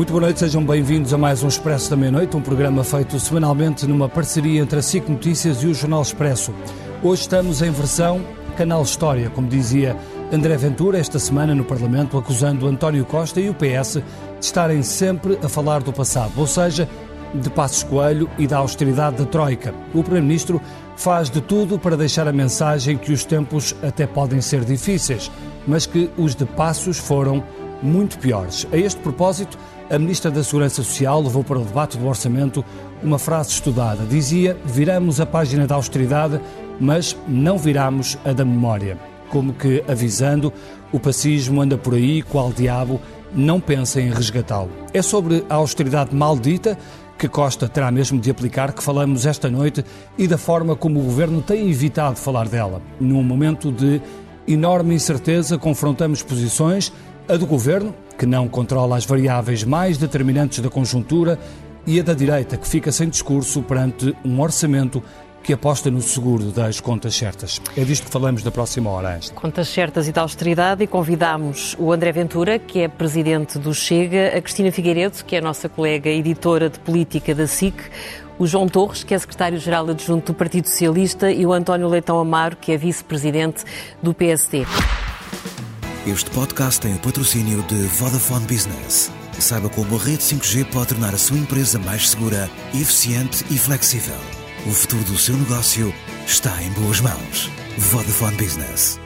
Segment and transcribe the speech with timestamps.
[0.00, 3.86] Muito boa noite, sejam bem-vindos a mais um Expresso da Meia-Noite, um programa feito semanalmente
[3.86, 6.54] numa parceria entre a SIC Notícias e o Jornal Expresso.
[7.02, 8.22] Hoje estamos em versão
[8.56, 9.94] Canal História, como dizia
[10.32, 14.02] André Ventura esta semana no Parlamento, acusando António Costa e o PS de
[14.40, 16.88] estarem sempre a falar do passado, ou seja,
[17.34, 19.74] de Passos Coelho e da austeridade da Troika.
[19.92, 20.62] O Primeiro-Ministro
[20.96, 25.30] faz de tudo para deixar a mensagem que os tempos até podem ser difíceis,
[25.66, 27.44] mas que os de Passos foram
[27.82, 28.66] muito piores.
[28.72, 29.58] A este propósito,
[29.90, 32.64] a Ministra da Segurança Social levou para o debate do orçamento
[33.02, 34.04] uma frase estudada.
[34.06, 36.40] Dizia: viramos a página da austeridade,
[36.78, 38.96] mas não viramos a da memória.
[39.28, 40.52] Como que avisando,
[40.92, 43.00] o pacismo anda por aí, qual diabo,
[43.34, 44.70] não pensa em resgatá-lo.
[44.94, 46.78] É sobre a austeridade maldita
[47.18, 49.84] que Costa terá mesmo de aplicar que falamos esta noite
[50.16, 52.80] e da forma como o governo tem evitado falar dela.
[52.98, 54.00] Num momento de
[54.48, 56.90] enorme incerteza, confrontamos posições,
[57.28, 61.38] a do governo, que não controla as variáveis mais determinantes da conjuntura,
[61.86, 65.02] e a da direita, que fica sem discurso perante um orçamento
[65.42, 67.62] que aposta no seguro das contas certas.
[67.74, 69.18] É disto que falamos na próxima hora.
[69.34, 74.36] Contas certas e da austeridade, e convidamos o André Ventura, que é presidente do Chega,
[74.36, 77.74] a Cristina Figueiredo, que é a nossa colega editora de política da SIC,
[78.38, 82.58] o João Torres, que é secretário-geral adjunto do Partido Socialista, e o António Leitão Amaro,
[82.58, 83.64] que é vice-presidente
[84.02, 84.66] do PSD.
[86.06, 89.10] Este podcast tem o patrocínio de Vodafone Business.
[89.38, 94.16] Saiba como a rede 5G pode tornar a sua empresa mais segura, eficiente e flexível.
[94.66, 95.92] O futuro do seu negócio
[96.26, 97.50] está em boas mãos.
[97.76, 98.98] Vodafone Business.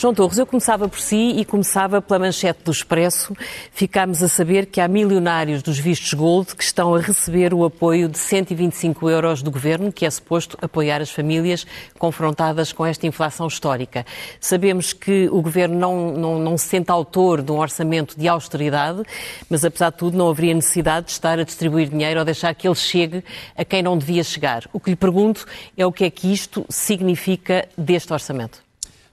[0.00, 3.36] João Torres, eu começava por si e começava pela manchete do Expresso.
[3.70, 8.08] Ficámos a saber que há milionários dos vistos Gold que estão a receber o apoio
[8.08, 11.66] de 125 euros do Governo, que é suposto apoiar as famílias
[11.98, 14.06] confrontadas com esta inflação histórica.
[14.40, 19.02] Sabemos que o Governo não, não, não se sente autor de um orçamento de austeridade,
[19.50, 22.66] mas apesar de tudo não haveria necessidade de estar a distribuir dinheiro ou deixar que
[22.66, 23.22] ele chegue
[23.54, 24.64] a quem não devia chegar.
[24.72, 25.44] O que lhe pergunto
[25.76, 28.69] é o que é que isto significa deste orçamento.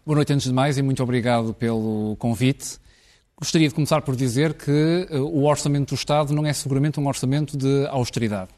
[0.08, 2.78] Boa noite antes de mais e muito obrigado pelo convite.
[3.38, 7.06] Gostaria de começar por dizer que uh, o orçamento do Estado não é seguramente um
[7.06, 8.50] orçamento de austeridade.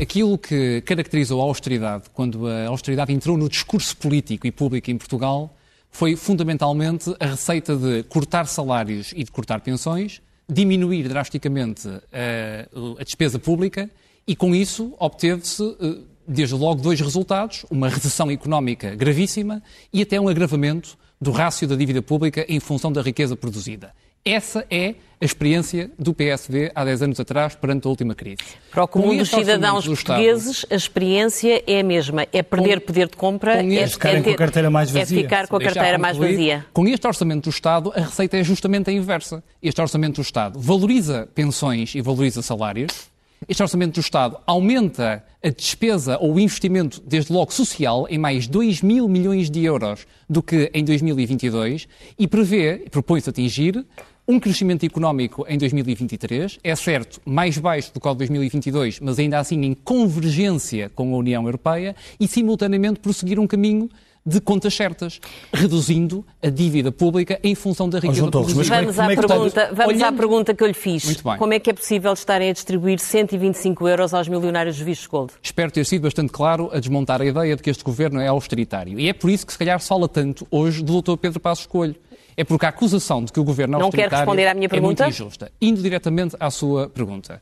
[0.00, 4.96] Aquilo que caracterizou a austeridade, quando a austeridade entrou no discurso político e público em
[4.96, 5.54] Portugal,
[5.90, 12.68] foi fundamentalmente a receita de cortar salários e de cortar pensões, diminuir drasticamente a, eh,
[12.98, 13.90] a despesa pública
[14.26, 20.20] e, com isso, obteve-se uh, desde logo, dois resultados: uma recessão económica gravíssima e até
[20.20, 23.92] um agravamento do rácio da dívida pública em função da riqueza produzida.
[24.26, 28.42] Essa é a experiência do PSD há 10 anos atrás, perante a última crise.
[28.72, 32.26] Para o comum dos cidadãos do portugueses, Estado, a experiência é a mesma.
[32.32, 35.20] É perder com, poder de compra, é, é, ficar com a carteira mais vazia.
[35.20, 36.66] é ficar com a carteira mais vazia.
[36.72, 39.44] Com este orçamento do Estado, a receita é justamente a inversa.
[39.62, 43.08] Este orçamento do Estado valoriza pensões e valoriza salários,
[43.48, 48.46] este orçamento do Estado aumenta a despesa ou o investimento, desde logo social, em mais
[48.46, 51.86] 2 mil milhões de euros do que em 2022
[52.18, 53.84] e prevê, propõe-se atingir,
[54.28, 59.20] um crescimento económico em 2023, é certo, mais baixo do que o de 2022, mas
[59.20, 63.88] ainda assim em convergência com a União Europeia e, simultaneamente, prosseguir um caminho
[64.26, 65.20] de contas certas,
[65.52, 68.52] reduzindo a dívida pública em função da riqueza Torres.
[68.52, 70.04] Vamos, à, pergunta, vamos olhando...
[70.04, 71.22] à pergunta que eu lhe fiz.
[71.22, 75.32] Como é que é possível estarem a distribuir 125 euros aos milionários dos vistos gold?
[75.40, 78.98] Espero ter sido bastante claro a desmontar a ideia de que este governo é austeritário.
[78.98, 81.16] E é por isso que se calhar se fala tanto hoje do Dr.
[81.16, 81.94] Pedro Passos Coelho.
[82.36, 85.04] É porque a acusação de que o governo é Não quer responder à minha pergunta?
[85.04, 85.50] é muito injusta.
[85.60, 87.40] Indo diretamente à sua pergunta.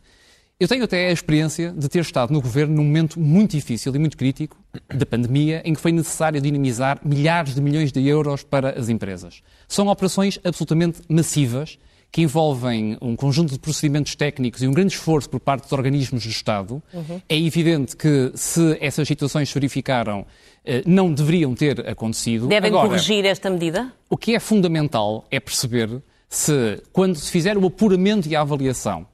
[0.58, 3.98] Eu tenho até a experiência de ter estado no governo num momento muito difícil e
[3.98, 4.56] muito crítico
[4.88, 9.42] da pandemia, em que foi necessário dinamizar milhares de milhões de euros para as empresas.
[9.66, 11.76] São operações absolutamente massivas
[12.12, 16.22] que envolvem um conjunto de procedimentos técnicos e um grande esforço por parte dos organismos
[16.22, 16.80] do Estado.
[16.92, 17.20] Uhum.
[17.28, 20.24] É evidente que, se essas situações se verificaram,
[20.64, 22.46] eh, não deveriam ter acontecido.
[22.46, 23.92] Devem Agora, corrigir esta medida?
[24.08, 29.12] O que é fundamental é perceber se, quando se fizer o apuramento e a avaliação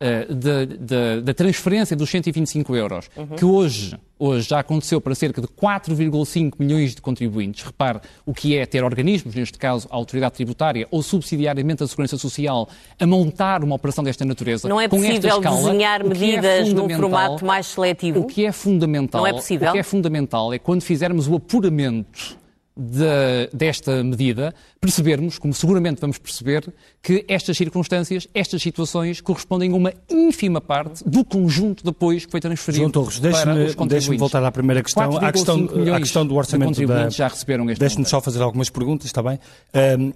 [0.00, 3.26] uh, da, da, da, transferência dos 125 euros, uhum.
[3.28, 7.64] que hoje, hoje já aconteceu para cerca de 4,5 milhões de contribuintes.
[7.64, 12.16] Repare o que é ter organismos, neste caso a autoridade tributária ou subsidiariamente a Segurança
[12.16, 12.68] Social,
[12.98, 14.68] a montar uma operação desta natureza.
[14.68, 18.20] Não é possível escala, desenhar é medidas é num formato mais seletivo?
[18.20, 19.68] O que é fundamental, Não é possível?
[19.68, 22.38] O que é fundamental é quando fizermos o apuramento
[22.78, 26.72] de, desta medida, percebermos, como seguramente vamos perceber,
[27.02, 32.30] que estas circunstâncias, estas situações, correspondem a uma ínfima parte do conjunto de apoios que
[32.30, 36.36] foi transferido João Torres, deixe-me deixe voltar à primeira questão, à questão, à questão do
[36.36, 37.08] orçamento da...
[37.10, 39.40] já receberam este Deixe-me só fazer algumas perguntas, está bem?
[39.74, 40.12] Um,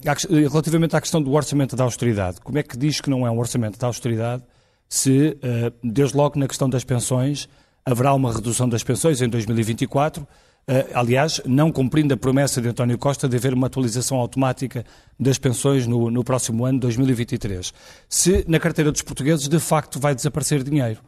[0.49, 3.39] relativamente à questão do orçamento da austeridade, como é que diz que não é um
[3.39, 4.45] orçamento da austeridade
[4.89, 7.49] se, uh, desde logo na questão das pensões,
[7.85, 10.52] haverá uma redução das pensões em 2024 eh,
[10.95, 14.85] aliás, não cumprindo a promessa de António Costa de haver uma atualização automática
[15.19, 17.73] das pensões no, no próximo ano, 2023.
[18.09, 21.01] Se na carteira dos portugueses de facto vai desaparecer dinheiro,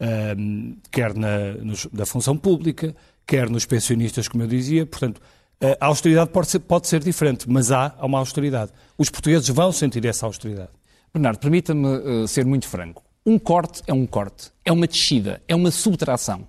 [0.00, 2.94] ehm, quer na nos, da função pública,
[3.26, 5.20] quer nos pensionistas, como eu dizia, portanto,
[5.60, 8.72] eh, a austeridade pode ser, pode ser diferente, mas há uma austeridade.
[8.98, 10.70] Os portugueses vão sentir essa austeridade.
[11.14, 13.02] Bernardo, permita-me uh, ser muito franco.
[13.24, 16.46] Um corte é um corte, é uma descida, é uma subtração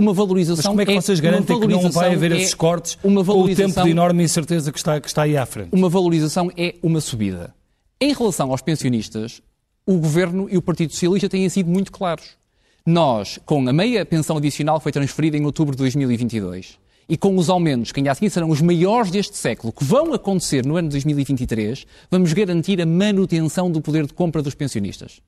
[0.00, 0.56] uma valorização.
[0.56, 3.24] Mas como é que vocês é, garantem que não vai haver é esses cortes uma
[3.24, 5.68] com o tempo de enorme incerteza que está, que está aí à frente?
[5.72, 7.54] Uma valorização é uma subida.
[8.00, 9.42] Em relação aos pensionistas,
[9.86, 12.38] o Governo e o Partido Socialista têm sido muito claros.
[12.86, 17.50] Nós, com a meia pensão adicional foi transferida em outubro de 2022 e com os
[17.50, 20.92] aumentos, que ainda assim serão os maiores deste século, que vão acontecer no ano de
[20.92, 25.20] 2023, vamos garantir a manutenção do poder de compra dos pensionistas.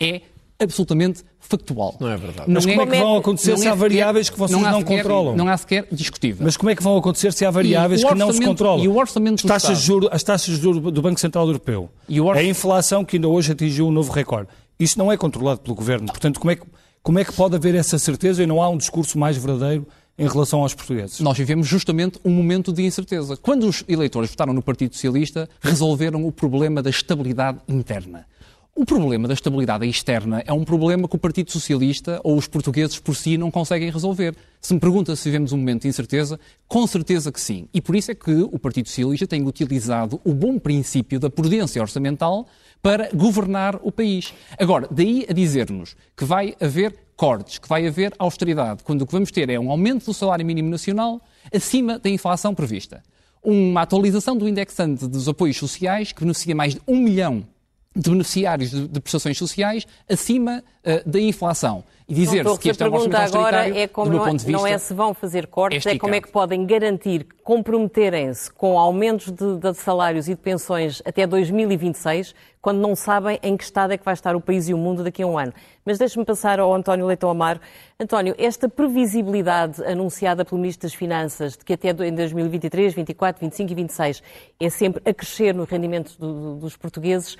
[0.00, 0.22] É
[0.58, 1.96] absolutamente factual.
[2.00, 2.50] Não é verdade.
[2.50, 5.02] Mas como é, é que vão acontecer se há variáveis que vocês não, não sequer,
[5.02, 5.36] controlam?
[5.36, 6.44] Não há sequer discutível.
[6.44, 8.84] Mas como é que vão acontecer se há variáveis que não se controlam?
[8.84, 11.90] E o orçamento as taxas, de juros, as taxas de juros do Banco Central Europeu,
[12.34, 14.48] a inflação que ainda hoje atingiu um novo recorde.
[14.78, 16.06] Isso não é controlado pelo Governo.
[16.06, 16.62] Portanto, como é, que,
[17.02, 19.86] como é que pode haver essa certeza e não há um discurso mais verdadeiro
[20.18, 21.20] em relação aos portugueses?
[21.20, 23.36] Nós vivemos justamente um momento de incerteza.
[23.36, 28.26] Quando os eleitores votaram no Partido Socialista, resolveram o problema da estabilidade interna.
[28.76, 32.98] O problema da estabilidade externa é um problema que o Partido Socialista ou os portugueses
[32.98, 34.34] por si não conseguem resolver.
[34.60, 37.68] Se me pergunta se vivemos um momento de incerteza, com certeza que sim.
[37.72, 41.80] E por isso é que o Partido Socialista tem utilizado o bom princípio da prudência
[41.80, 42.48] orçamental
[42.82, 44.34] para governar o país.
[44.58, 49.12] Agora, daí a dizer-nos que vai haver cortes, que vai haver austeridade, quando o que
[49.12, 51.22] vamos ter é um aumento do salário mínimo nacional
[51.54, 53.04] acima da inflação prevista.
[53.40, 57.46] Uma atualização do indexante dos apoios sociais, que beneficia mais de um milhão
[57.94, 61.84] de beneficiários de, de, prestações sociais acima uh, da inflação.
[62.06, 64.60] E dizer-se que este é um orçamento agora é como do meu ponto de vista...
[64.60, 69.32] Não é se vão fazer cortes, é como é que podem garantir, comprometerem-se com aumentos
[69.32, 73.98] de, de, salários e de pensões até 2026, quando não sabem em que estado é
[73.98, 75.52] que vai estar o país e o mundo daqui a um ano.
[75.84, 77.60] Mas deixe-me passar ao António Leitão Amaro.
[78.00, 83.70] António, esta previsibilidade anunciada pelo Ministro das Finanças de que até em 2023, 24, 25
[83.70, 84.22] e 26
[84.60, 87.38] é sempre a crescer no rendimento do, dos portugueses, uh,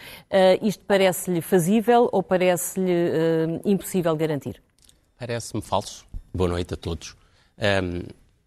[0.61, 3.34] isto parece-lhe fazível ou parece-lhe uh,
[3.65, 4.63] impossível garantir?
[5.19, 6.05] Parece-me falso.
[6.33, 7.17] Boa noite a todos.
[7.57, 7.81] é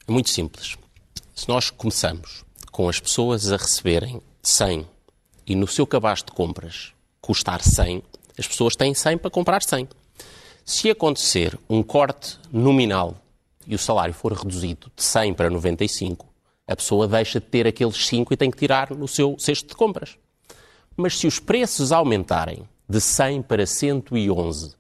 [0.08, 0.78] muito simples.
[1.36, 4.88] Se nós começamos com as pessoas a receberem 100
[5.46, 8.04] e no seu cabaz de compras custar 100,
[8.38, 9.88] as pessoas têm 100 para comprar 100.
[10.66, 13.16] Se acontecer um corte nominal
[13.66, 16.26] e o salário for reduzido de 100 para 95,
[16.68, 19.76] a pessoa deixa de ter aqueles 5 e tem que tirar no seu cesto de
[19.76, 20.18] compras.
[20.96, 24.76] Mas se os preços aumentarem de 100 para 111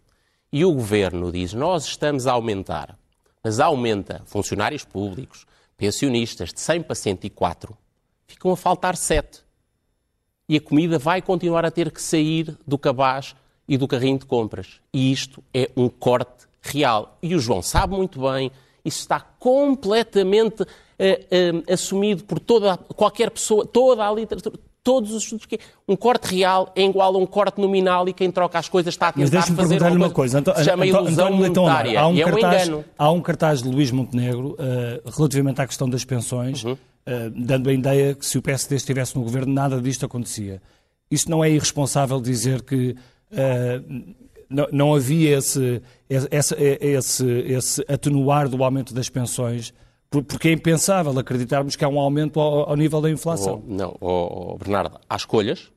[0.51, 2.97] e o governo diz nós estamos a aumentar,
[3.43, 5.45] mas aumenta funcionários públicos,
[5.75, 7.77] pensionistas de 100 para 104,
[8.27, 9.43] ficam a faltar 7
[10.49, 13.35] e a comida vai continuar a ter que sair do cabaz
[13.67, 14.79] e do carrinho de compras.
[14.93, 17.17] E isto é um corte real.
[17.21, 18.51] E o João sabe muito bem,
[18.83, 24.57] isso está completamente uh, uh, assumido por toda, qualquer pessoa, toda a literatura,
[24.87, 28.31] todos os estudos que um corte real é igual a um corte nominal e quem
[28.31, 30.39] troca as coisas está a tentar fazer uma, uma coisa.
[30.39, 31.99] Anto, chama Anto, ilusão António monetária.
[31.99, 35.67] Há um, e é um cartaz, há um cartaz de Luís Montenegro uh, relativamente à
[35.67, 36.71] questão das pensões, uhum.
[36.71, 36.77] uh,
[37.35, 40.61] dando a ideia que se o PSD estivesse no governo nada disto acontecia.
[41.11, 42.95] Isso não é irresponsável dizer que
[43.33, 44.15] uh,
[44.49, 49.73] não, não, havia esse, esse, esse, esse atenuar do aumento das pensões
[50.09, 53.61] porque é impensável acreditarmos que há um aumento ao, ao nível da inflação.
[53.65, 55.71] Oh, não, oh, oh, Bernardo, há escolhas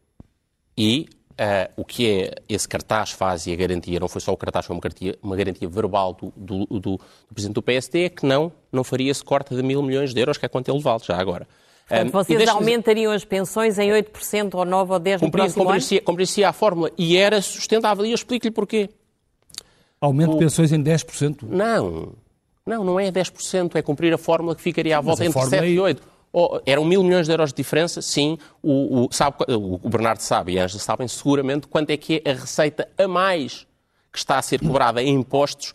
[0.77, 4.37] e uh, o que é esse cartaz faz e a garantia, não foi só o
[4.37, 7.01] cartaz, foi uma garantia, uma garantia verbal do, do, do, do,
[7.33, 10.39] Presidente do PSD, é que não, não faria esse corte de mil milhões de euros,
[10.39, 11.47] que é quanto ele vale já agora.
[11.89, 15.81] Portanto, um, vocês aumentariam as pensões em 8% ou 9% ou 10% no próximo ano?
[16.05, 18.07] Cumprir-se a fórmula e era sustentável.
[18.07, 18.91] E eu explico-lhe porquê.
[20.01, 20.33] Aumento o...
[20.35, 21.43] de pensões em 10%?
[21.43, 22.15] Não.
[22.67, 25.69] Não, não é 10%, é cumprir a fórmula que ficaria à volta entre 7 é...
[25.69, 26.03] e 8.
[26.33, 28.39] Oh, eram mil milhões de euros de diferença, sim.
[28.63, 32.31] O, o, sabe, o Bernardo sabe e a Ângela sabem seguramente quanto é que é
[32.31, 33.67] a receita a mais
[34.13, 35.75] que está a ser cobrada em impostos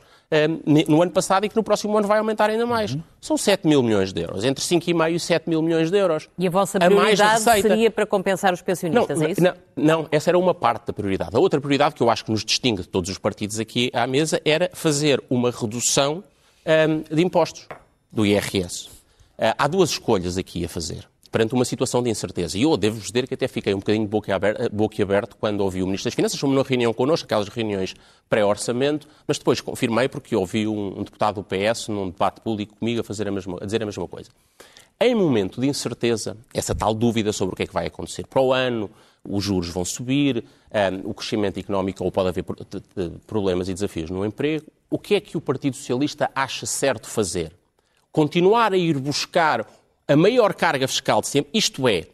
[0.65, 2.93] no ano passado e que no próximo ano vai aumentar ainda mais.
[2.93, 3.03] Uhum.
[3.21, 6.29] São 7 mil milhões de euros, entre 5,5 e 7 mil milhões de euros.
[6.37, 9.41] E a vossa prioridade a seria para compensar os pensionistas, não, é isso?
[9.41, 11.35] Não, não, essa era uma parte da prioridade.
[11.35, 14.05] A outra prioridade que eu acho que nos distingue de todos os partidos aqui à
[14.07, 16.23] mesa era fazer uma redução
[16.65, 17.67] um, de impostos
[18.11, 18.87] do IRS.
[18.87, 18.91] Uh,
[19.37, 22.57] ah, há duas escolhas aqui a fazer perante uma situação de incerteza.
[22.57, 24.07] E eu devo-vos dizer que até fiquei um bocadinho
[24.71, 27.93] boquiaberto quando ouvi o Ministro das Finanças, foi uma reunião connosco, aquelas reuniões
[28.29, 33.01] pré-orçamento, mas depois confirmei porque ouvi um, um, deputado do PS num debate público comigo
[33.01, 34.29] a, fazer a, mesma, a dizer a mesma coisa.
[34.97, 38.41] Em momento de incerteza, essa tal dúvida sobre o que é que vai acontecer para
[38.41, 38.89] o ano,
[39.27, 40.41] os juros vão subir,
[40.71, 42.45] um, o crescimento económico ou pode haver
[43.27, 47.51] problemas e desafios no emprego, o que é que o Partido Socialista acha certo fazer?
[48.13, 49.67] Continuar a ir buscar
[50.07, 52.07] a maior carga fiscal de sempre, isto é,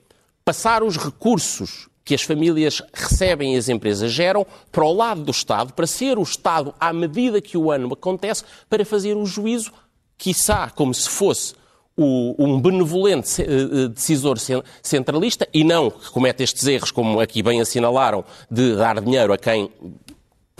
[0.43, 5.29] passar os recursos que as famílias recebem e as empresas geram para o lado do
[5.29, 9.71] Estado, para ser o Estado, à medida que o ano acontece, para fazer o juízo,
[10.17, 11.53] quiçá como se fosse
[11.95, 14.37] o, um benevolente eh, decisor
[14.81, 19.37] centralista e não que comete estes erros, como aqui bem assinalaram, de dar dinheiro a
[19.37, 19.69] quem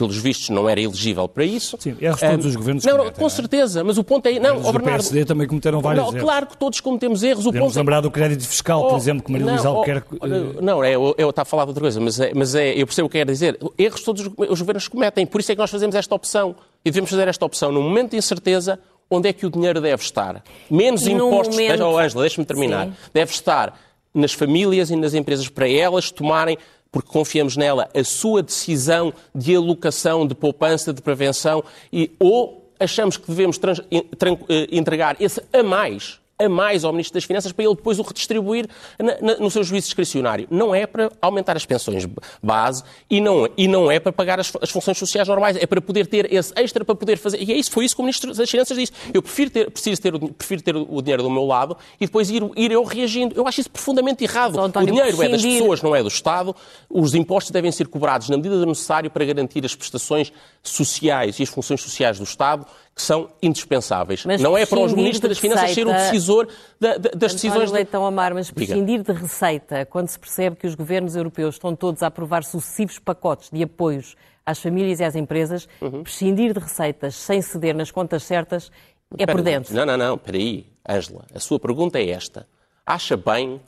[0.01, 1.77] pelos vistos, não era elegível para isso.
[1.79, 3.29] Sim, erros todos um, os governos não, cometem, Com não é?
[3.29, 4.39] certeza, mas o ponto é...
[4.39, 6.24] Não, o Bernardo, PSD também cometeram vários não, erros.
[6.24, 7.46] Claro que todos cometemos erros.
[7.46, 8.01] O Podemos ponto é- lembrar é...
[8.01, 10.17] do crédito fiscal, oh, por exemplo, que Maria Luísa Albuquerque...
[10.20, 12.74] Oh, não, é, eu, eu estava a falar de outra coisa, mas, é, mas é,
[12.74, 13.60] eu percebo o que quer dizer.
[13.77, 16.55] Erros todos os governos cometem, por isso é que nós fazemos esta opção.
[16.84, 20.01] E devemos fazer esta opção num momento de incerteza, onde é que o dinheiro deve
[20.01, 20.43] estar?
[20.70, 21.55] Menos impostos...
[21.55, 21.70] Momento...
[21.70, 22.88] Deixa, oh, Ângela, deixa-me terminar.
[22.88, 22.93] Sim.
[23.13, 23.79] Deve estar
[24.13, 26.58] nas famílias e nas empresas para elas tomarem
[26.91, 33.15] porque confiamos nela, a sua decisão de alocação, de poupança, de prevenção, e, ou achamos
[33.15, 37.65] que devemos trans, eh, entregar esse a mais a mais ao Ministro das Finanças para
[37.65, 38.67] ele depois o redistribuir
[39.00, 40.48] na, na, no seu juízo discricionário.
[40.50, 42.07] Não é para aumentar as pensões
[42.41, 45.81] base e não, e não é para pagar as, as, funções sociais normais, é para
[45.81, 47.41] poder ter esse extra para poder fazer.
[47.41, 48.91] E é isso, foi isso que o Ministro das Finanças disse.
[49.13, 52.43] Eu prefiro ter, preciso ter, prefiro ter o dinheiro do meu lado e depois ir,
[52.55, 53.36] ir eu reagindo.
[53.36, 54.57] Eu acho isso profundamente errado.
[54.60, 56.55] o dinheiro é das pessoas, não é do Estado.
[56.89, 60.31] Os impostos devem ser cobrados na medida do necessário para garantir as prestações
[60.63, 64.25] sociais e as funções sociais do Estado que são indispensáveis.
[64.25, 66.48] Mas não é para os ministros das Finanças ser o decisor
[66.79, 67.71] da, da, das decisões...
[67.71, 72.03] Leitão Amar, mas prescindir de receita, quando se percebe que os governos europeus estão todos
[72.03, 76.03] a aprovar sucessivos pacotes de apoios às famílias e às empresas, uhum.
[76.03, 78.71] prescindir de receitas sem ceder nas contas certas
[79.17, 79.74] é Pera, prudente.
[79.74, 81.25] Não, não, não, espera aí, Ângela.
[81.33, 82.48] A sua pergunta é esta.
[82.86, 83.62] Acha bem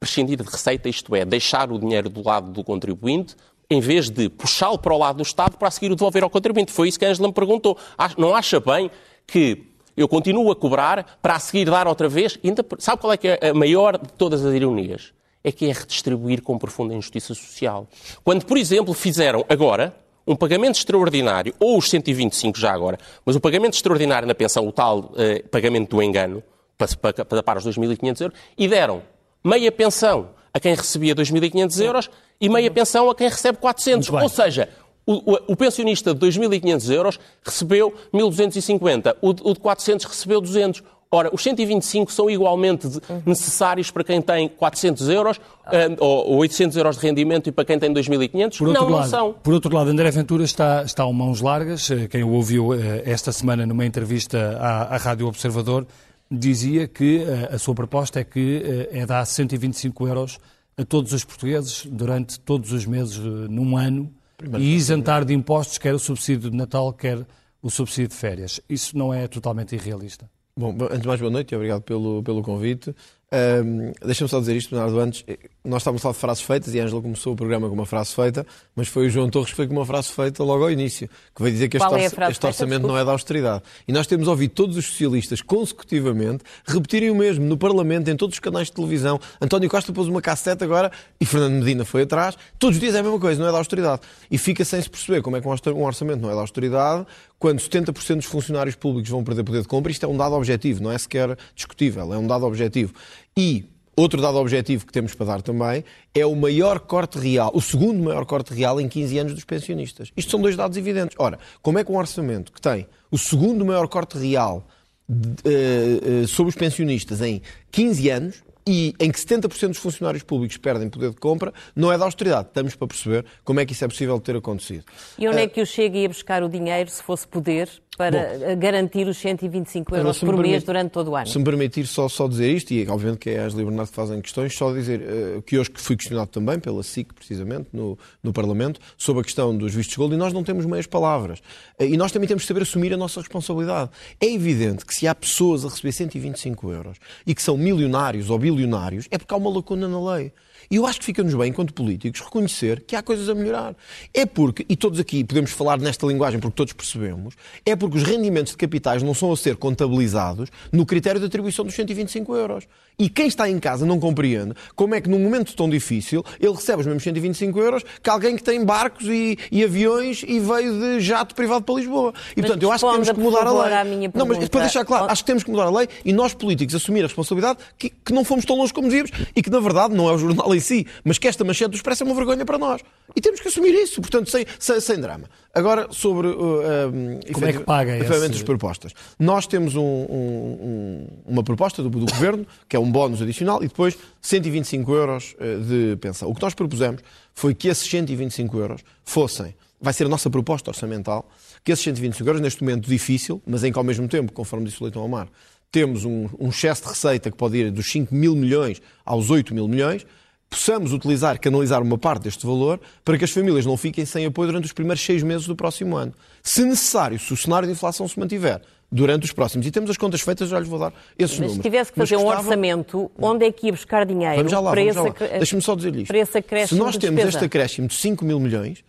[0.00, 3.36] prescindir de receita, isto é, deixar o dinheiro do lado do contribuinte
[3.70, 6.30] em vez de puxá-lo para o lado do Estado para a seguir o devolver ao
[6.30, 6.72] contribuinte.
[6.72, 7.76] Foi isso que a Angela me perguntou.
[8.16, 8.90] Não acha bem
[9.26, 12.38] que eu continuo a cobrar para a seguir dar outra vez?
[12.78, 15.12] Sabe qual é que é a maior de todas as ironias?
[15.44, 17.86] É que é redistribuir com profunda injustiça social.
[18.24, 19.94] Quando, por exemplo, fizeram agora
[20.26, 24.72] um pagamento extraordinário, ou os 125 já agora, mas o pagamento extraordinário na pensão, o
[24.72, 26.42] tal eh, pagamento do engano,
[26.76, 29.02] para, para, para, para os 2.500 euros, e deram
[29.42, 32.10] meia pensão a quem recebia 2.500 euros
[32.40, 34.10] e meia pensão a quem recebe 400.
[34.10, 34.68] Ou seja,
[35.06, 40.82] o, o, o, pensionista de 2.500 euros recebeu 1.250, o, o de 400 recebeu 200.
[41.10, 42.86] Ora, os 125 são igualmente
[43.24, 45.70] necessários para quem tem 400 euros ah.
[46.00, 48.60] ou 800 euros de rendimento e para quem tem 2.500?
[48.60, 49.32] Não, lado, não são.
[49.32, 51.90] Por outro lado, André Ventura está, está a mãos largas.
[51.90, 55.86] Eh, quem o ouviu eh, esta semana numa entrevista à, à Rádio Observador
[56.30, 60.38] dizia que a sua proposta é que é dar 125 euros
[60.78, 65.76] a todos os portugueses durante todos os meses num ano Primeiro e isentar de impostos
[65.76, 67.26] quer o subsídio de Natal, quer
[67.60, 68.60] o subsídio de férias.
[68.68, 70.30] Isso não é totalmente irrealista?
[70.56, 72.94] Bom, antes de mais, boa noite e obrigado pelo, pelo convite.
[73.32, 75.24] Um, Deixa-me só dizer isto, Bernardo, antes.
[75.68, 77.84] Nós estávamos a falar de frases feitas e a Ângela começou o programa com uma
[77.84, 80.70] frase feita, mas foi o João Torres que foi com uma frase feita logo ao
[80.70, 83.62] início, que veio dizer que este, é este orçamento não é da austeridade.
[83.86, 88.36] E nós temos ouvido todos os socialistas consecutivamente repetirem o mesmo no Parlamento, em todos
[88.36, 89.20] os canais de televisão.
[89.42, 92.34] António Costa pôs uma cassete agora e Fernando Medina foi atrás.
[92.58, 94.00] Todos os dias é a mesma coisa, não é da austeridade.
[94.30, 97.06] E fica sem se perceber como é que um orçamento não é da austeridade
[97.38, 99.92] quando 70% dos funcionários públicos vão perder poder de compra.
[99.92, 102.94] Isto é um dado objetivo, não é sequer discutível, é um dado objetivo.
[103.36, 103.66] E
[103.98, 108.02] outro dado objetivo que temos para dar também é o maior corte real, o segundo
[108.02, 110.12] maior corte real em 15 anos dos pensionistas.
[110.16, 111.16] Isto são dois dados evidentes.
[111.18, 114.66] Ora, como é que um orçamento que tem o segundo maior corte real
[115.08, 120.58] uh, uh, sobre os pensionistas em 15 anos e em que 70% dos funcionários públicos
[120.58, 122.48] perdem poder de compra, não é da austeridade.
[122.48, 124.84] Estamos para perceber como é que isso é possível ter acontecido.
[125.18, 128.56] E onde é que o Chega ia buscar o dinheiro se fosse poder para Bom,
[128.60, 131.26] garantir os 125 euros por mês durante todo o ano.
[131.26, 134.20] Se me permitir só, só dizer isto, e obviamente que é as Bernardo que fazem
[134.20, 138.78] questões, só dizer uh, que hoje fui questionado também pela SIC, precisamente, no, no Parlamento,
[138.96, 141.40] sobre a questão dos vistos gold, e nós não temos meias palavras.
[141.80, 143.90] Uh, e nós também temos que saber assumir a nossa responsabilidade.
[144.20, 148.38] É evidente que se há pessoas a receber 125 euros e que são milionários ou
[148.38, 150.32] bilionários, é porque há uma lacuna na lei.
[150.70, 153.76] E eu acho que fica-nos bem, enquanto políticos, reconhecer que há coisas a melhorar.
[154.12, 157.34] É porque, e todos aqui podemos falar nesta linguagem porque todos percebemos,
[157.64, 161.64] é porque os rendimentos de capitais não são a ser contabilizados no critério de atribuição
[161.64, 162.68] dos 125 euros.
[162.98, 166.52] E quem está em casa não compreende como é que num momento tão difícil ele
[166.52, 170.78] recebe os mesmos 125 euros que alguém que tem barcos e, e aviões e veio
[170.80, 172.12] de jato privado para Lisboa.
[172.36, 174.10] E mas portanto eu acho que temos que mudar a lei.
[174.12, 176.74] não, mas para deixar claro, acho que temos que mudar a lei e nós políticos
[176.74, 179.94] assumir a responsabilidade que, que não fomos tão longe como dizíamos e que na verdade
[179.94, 182.44] não é o jornal em si, mas que esta manchete do Expresso é uma vergonha
[182.44, 182.80] para nós.
[183.14, 185.24] E temos que assumir isso, portanto, sem, sem, sem drama.
[185.54, 188.40] Agora, sobre uh, um, como é que paga efetivamente esse...
[188.40, 188.92] as propostas.
[189.18, 193.68] Nós temos um, um, uma proposta do, do Governo, que é um bónus adicional, e
[193.68, 196.28] depois 125 euros uh, de pensão.
[196.28, 197.02] O que nós propusemos
[197.34, 201.28] foi que esses 125 euros fossem, vai ser a nossa proposta orçamental,
[201.64, 204.80] que esses 125 euros, neste momento difícil, mas em que ao mesmo tempo, conforme disse
[204.80, 205.28] o Leitão Omar,
[205.70, 209.54] temos um, um excesso de receita que pode ir dos 5 mil milhões aos 8
[209.54, 210.06] mil milhões,
[210.48, 214.48] possamos utilizar, canalizar uma parte deste valor para que as famílias não fiquem sem apoio
[214.48, 216.14] durante os primeiros seis meses do próximo ano.
[216.42, 219.96] Se necessário, se o cenário de inflação se mantiver durante os próximos, e temos as
[219.96, 221.56] contas feitas, já lhes vou dar esses Mas números.
[221.56, 224.70] se tivesse que fazer um orçamento, onde é que ia buscar dinheiro vamos já lá,
[224.70, 226.06] para vamos esse, Deixa-me só dizer isto.
[226.08, 227.36] Para esse acréscimo se nós temos despesa.
[227.36, 228.82] este acréscimo de 5 mil milhões,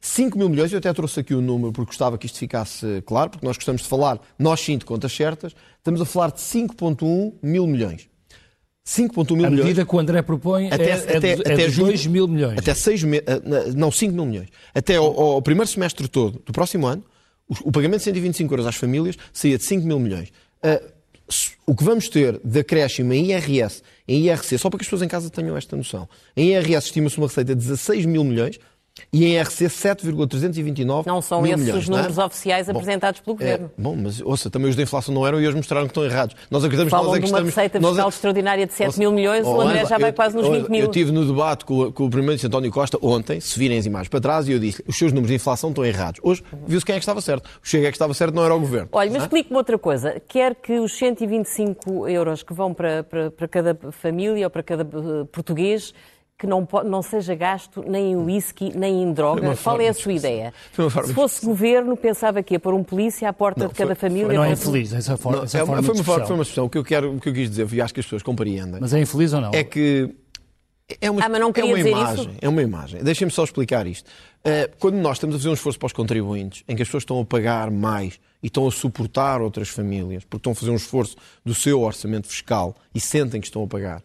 [0.00, 3.30] 5 mil milhões, eu até trouxe aqui o número porque gostava que isto ficasse claro,
[3.30, 7.34] porque nós gostamos de falar, nós sim, de contas certas, estamos a falar de 5,1
[7.42, 8.08] mil milhões.
[8.84, 9.60] 5,1 mil milhões.
[9.60, 12.06] A medida que o André propõe até, é, até, é, de, até é de 2
[12.06, 12.58] mil milhões.
[12.58, 13.20] Até 6 eh,
[13.76, 14.48] não, 5 mil milhões.
[14.74, 17.04] Até ao, ao, primeiro semestre todo do próximo ano,
[17.64, 20.32] o, pagamento de 125 euros às famílias saía de 5 mil milhões.
[20.64, 20.92] Uh,
[21.66, 25.02] o que vamos ter de acréscimo em IRS, em IRC, só para que as pessoas
[25.02, 28.58] em casa tenham esta noção, em IRS estima-se uma receita de 16 mil milhões,
[29.12, 32.24] e em RC 7,329 Não são esses milhões, os números é?
[32.24, 33.66] oficiais bom, apresentados pelo é, Governo.
[33.66, 36.04] É, bom, mas ouça, também os da inflação não eram e hoje mostraram que estão
[36.04, 36.36] errados.
[36.50, 38.86] Nós acreditamos Falam nós é que de uma estamos, receita fiscal nós, extraordinária de 7
[38.86, 40.80] ouça, mil milhões, o André já vai eu, quase nos 20 mil.
[40.80, 44.08] Eu estive no debate com, com o Primeiro-Ministro António Costa ontem, se virem as imagens
[44.08, 46.20] para trás, e eu disse os seus números de inflação estão errados.
[46.22, 47.46] Hoje viu-se quem é que estava certo.
[47.46, 48.88] O Chega é que estava certo, não era o Governo.
[48.92, 50.20] Olha, mas explique-me outra coisa.
[50.28, 54.84] Quer que os 125 euros que vão para, para, para cada família ou para cada
[54.84, 55.92] uh, português
[56.42, 59.56] que não, não seja gasto nem em whisky, nem em droga?
[59.62, 60.52] Qual é a sua ideia?
[60.72, 64.08] Se fosse governo, pensava que ia pôr um polícia à porta não, de cada foi,
[64.08, 64.26] família.
[64.26, 66.64] Foi, não é infeliz, essa, for, não, essa é, forma foi, uma, foi uma expressão.
[66.64, 68.80] O que eu, quero, o que eu quis dizer, e acho que as pessoas compreendem.
[68.80, 69.52] Mas é infeliz ou não?
[69.52, 70.12] É que
[71.00, 72.38] é uma, ah, mas não queria é uma dizer imagem, isso?
[72.40, 73.04] é uma imagem.
[73.04, 74.08] Deixem-me só explicar isto.
[74.08, 77.02] Uh, quando nós estamos a fazer um esforço para os contribuintes, em que as pessoas
[77.02, 80.76] estão a pagar mais e estão a suportar outras famílias, porque estão a fazer um
[80.76, 84.02] esforço do seu orçamento fiscal e sentem que estão a pagar,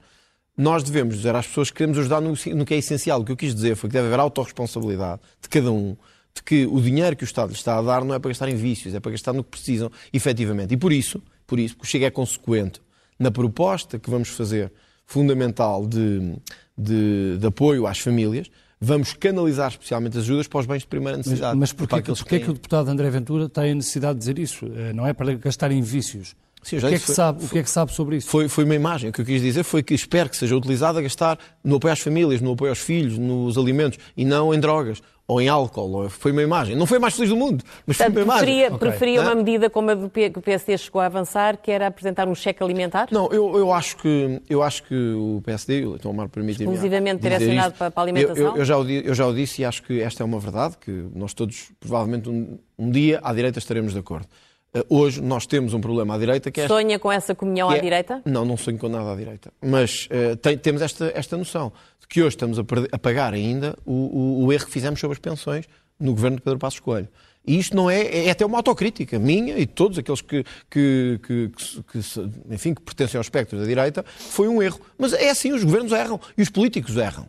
[0.58, 3.22] nós devemos dizer às pessoas que queremos ajudar no, no, que é essencial.
[3.22, 5.96] O que eu quis dizer foi que deve haver autorresponsabilidade de cada um,
[6.34, 8.50] de que o dinheiro que o Estado lhe está a dar não é para gastar
[8.50, 10.74] em vícios, é para gastar no que precisam, efetivamente.
[10.74, 12.82] E por isso, por isso, porque o Chega é consequente
[13.20, 14.72] na proposta que vamos fazer,
[15.06, 16.36] fundamental de,
[16.78, 21.18] de, de apoio às famílias, vamos canalizar especialmente as ajudas para os bens de primeira
[21.18, 21.58] necessidade.
[21.58, 24.40] Mas, mas porquê, porquê é que o deputado André Ventura tem a necessidade de dizer
[24.40, 24.66] isso?
[24.66, 26.36] Eh, não é para gastar em vícios?
[26.62, 28.30] Sim, o, que é que foi, sabe, foi, o que é que sabe sobre isso?
[28.30, 29.10] Foi, foi uma imagem.
[29.10, 31.94] O que eu quis dizer foi que espero que seja utilizada a gastar no apoio
[31.94, 36.10] às famílias, no apoio aos filhos, nos alimentos e não em drogas ou em álcool.
[36.10, 36.76] Foi uma imagem.
[36.76, 38.46] Não foi a mais feliz do mundo, mas Portanto, foi uma imagem.
[38.46, 38.80] Preferia, okay.
[38.80, 42.28] preferia uma medida como a do que o PSD chegou a avançar, que era apresentar
[42.28, 43.10] um cheque alimentar?
[43.12, 47.74] Não, eu, eu, acho, que, eu acho que o PSD, o Mar permite Exclusivamente direcionado
[47.74, 48.46] para, para a alimentação?
[48.48, 50.78] Eu, eu, já o, eu já o disse e acho que esta é uma verdade,
[50.80, 54.28] que nós todos, provavelmente, um, um dia, à direita estaremos de acordo.
[54.74, 56.68] Eh, hoje nós temos um problema à direita que é.
[56.68, 57.78] Sonha com essa comunhão é...
[57.78, 58.22] à direita?
[58.26, 59.52] Não, não sonho com nada à direita.
[59.62, 63.34] Mas uh, tem, temos esta, esta noção de que hoje estamos a, perder, a pagar
[63.34, 65.66] ainda o, o, o, erro que fizemos sobre as pensões
[66.00, 67.08] no governo de Pedro Passos Coelho.
[67.46, 71.18] E isto não é, é até uma autocrítica minha e de todos aqueles que, que,
[71.26, 71.50] que,
[71.92, 72.00] que,
[72.54, 74.82] enfim, que pertencem ao espectro da direita, foi um erro.
[74.98, 77.26] Mas é assim, os governos erram e os políticos erram.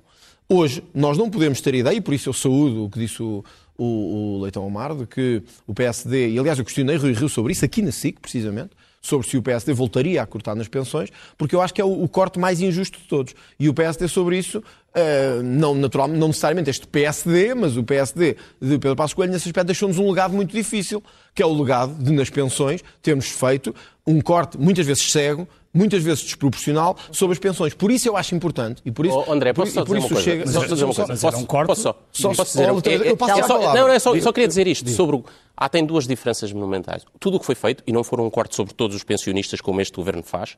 [0.49, 3.45] Hoje, nós não podemos ter ideia, e por isso eu saúdo o que disse o,
[3.79, 7.53] o, o Leitão Omar, de que o PSD, e aliás eu questionei Rui Rio sobre
[7.53, 11.55] isso, aqui na SIC, precisamente, sobre se o PSD voltaria a cortar nas pensões, porque
[11.55, 13.35] eu acho que é o, o corte mais injusto de todos.
[13.59, 18.37] E o PSD sobre isso, uh, não, naturalmente, não necessariamente este PSD, mas o PSD
[18.61, 21.03] de Pedro Passos Coelho, nesse aspecto, deixou-nos um legado muito difícil,
[21.35, 23.75] que é o legado de, nas pensões, termos feito
[24.07, 25.47] um corte, muitas vezes cego,
[25.79, 27.73] muitas vezes desproporcional, sobre as pensões.
[27.75, 29.99] Por isso eu acho importante, e por isso, Oh, André, por, posso só por dizer
[29.99, 30.31] isso uma coisa?
[30.31, 30.47] chega...
[30.51, 31.09] Só dizer uma coisa.
[31.13, 31.67] mas Posso- um corte?
[31.69, 32.03] Posso só?
[32.13, 33.81] Só- Posso só- dizer- eu- eu passo é a só- palavra.
[33.81, 34.89] Não, não, só, só queria dizer isto.
[34.91, 35.25] Sobre o-
[35.57, 37.05] Há tem duas diferenças monumentais.
[37.19, 39.81] Tudo o que foi feito, e não foram um corte sobre todos os pensionistas como
[39.81, 40.57] este governo faz,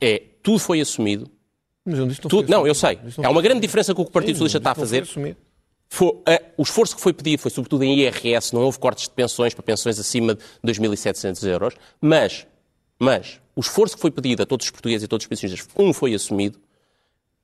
[0.00, 1.28] é tudo foi assumido.
[1.84, 2.98] Mas eu disse não Tudo, não, eu sei.
[3.18, 5.36] Não É uma grande diferença com o que o Partido Socialista está a mas fazer.
[5.92, 9.10] Foi, eh, o esforço que foi pedido foi sobretudo em IRS, não houve cortes de
[9.10, 12.46] pensões para pensões acima de 2.700 euros, mas,
[12.98, 15.92] mas o esforço que foi pedido a todos os portugueses e todos os pensionistas, um,
[15.92, 16.58] foi assumido,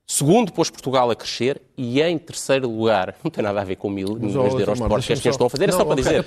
[0.06, 3.90] segundo, pôs Portugal a crescer e, em terceiro lugar, não tem nada a ver com
[3.90, 6.24] mil milhões de euros de cortes que só- estão a fazer, é só para dizer.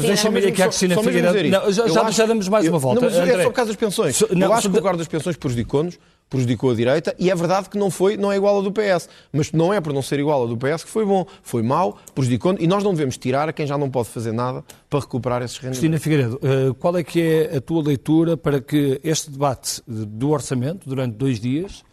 [0.00, 1.72] deixa-me ir aqui à Cristina Figueiredo.
[2.12, 3.00] já, damos mais uma volta.
[3.00, 4.16] Não, mas é só por causa das pensões.
[4.16, 5.98] So- não, eu acho que o corte das pensões prejudicou-nos,
[6.30, 9.06] prejudicou a direita, e é verdade que não, foi, não é igual ao do PS.
[9.30, 11.26] Mas não é por não ser igual ao do PS que foi bom.
[11.42, 14.64] Foi mau, prejudicou e nós não devemos tirar a quem já não pode fazer nada
[14.88, 15.78] para recuperar esses rendimentos.
[15.80, 20.30] Cristina Figueiredo, eh, qual é que é a tua leitura para que este debate do
[20.30, 21.84] orçamento, durante dois dias,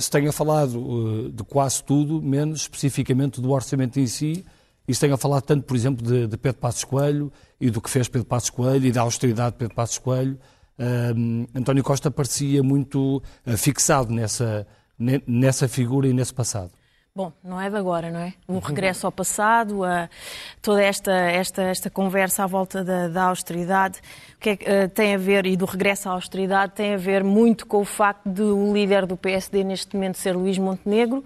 [0.00, 4.44] se tenha falado eh, de quase tudo, menos especificamente do orçamento em si,
[4.86, 7.90] e se tenha falado tanto, por exemplo, de, de Pedro Passos Coelho e do que
[7.90, 10.38] fez Pedro Passos Coelho e da austeridade de Pedro Passos Coelho.
[10.78, 14.66] Um, António Costa parecia muito eh, fixado nessa,
[14.98, 16.70] ne- nessa figura e nesse passado.
[17.16, 18.34] Bom, não é de agora, não é?
[18.48, 20.10] O regresso ao passado, a,
[20.60, 24.00] toda esta, esta, esta conversa à volta da, da austeridade,
[24.34, 26.96] o que é que eh, tem a ver, e do regresso à austeridade, tem a
[26.96, 31.24] ver muito com o facto de o líder do PSD neste momento ser Luís Montenegro.